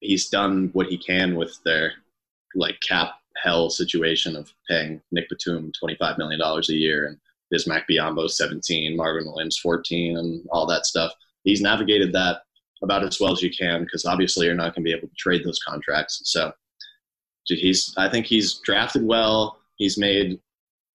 [0.00, 1.92] he's done what he can with their
[2.54, 7.18] like cap hell situation of paying Nick Batum twenty five million dollars a year and
[7.52, 11.12] Bismack Biyombo seventeen, Marvin Williams fourteen, and all that stuff.
[11.44, 12.42] He's navigated that
[12.82, 15.14] about as well as you can because obviously you're not going to be able to
[15.16, 16.20] trade those contracts.
[16.24, 16.52] So
[17.46, 19.58] he's I think he's drafted well.
[19.76, 20.40] He's made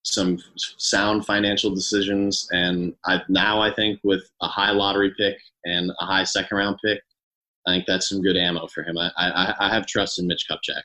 [0.05, 5.91] some sound financial decisions, and I, now I think with a high lottery pick and
[6.01, 7.01] a high second round pick,
[7.65, 8.97] I think that's some good ammo for him.
[8.97, 10.81] I, I, I have trust in Mitch Kupchak.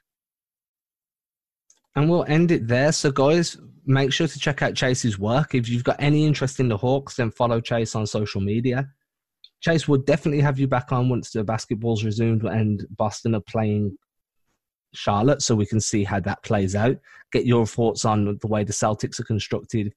[1.97, 2.93] And we'll end it there.
[2.93, 5.55] So, guys, make sure to check out Chase's work.
[5.55, 8.89] If you've got any interest in the Hawks, then follow Chase on social media.
[9.61, 13.97] Chase will definitely have you back on once the basketball's resumed and Boston are playing
[14.95, 16.97] Charlotte, so we can see how that plays out.
[17.33, 19.93] Get your thoughts on the way the Celtics are constructed.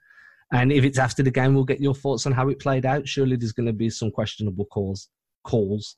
[0.51, 3.07] And if it's after the game, we'll get your thoughts on how it played out.
[3.07, 5.09] Surely there's going to be some questionable calls.
[5.43, 5.95] Calls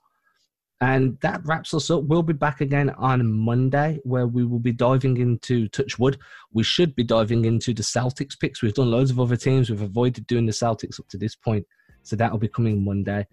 [0.81, 2.03] and that wraps us up.
[2.03, 6.17] We'll be back again on Monday where we will be diving into Touchwood.
[6.51, 8.61] We should be diving into the Celtics picks.
[8.61, 9.69] We've done loads of other teams.
[9.69, 11.65] We've avoided doing the Celtics up to this point.
[12.01, 13.25] So that'll be coming Monday.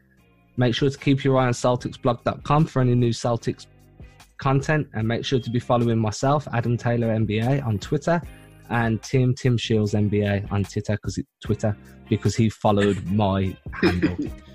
[0.56, 3.66] Make sure to keep your eye on CelticsBlog.com for any new Celtics
[4.38, 8.22] content and make sure to be following myself, Adam Taylor NBA, on Twitter
[8.70, 11.76] and Tim Tim Shields NBA on Twitter because Twitter
[12.08, 14.16] because he followed my handle.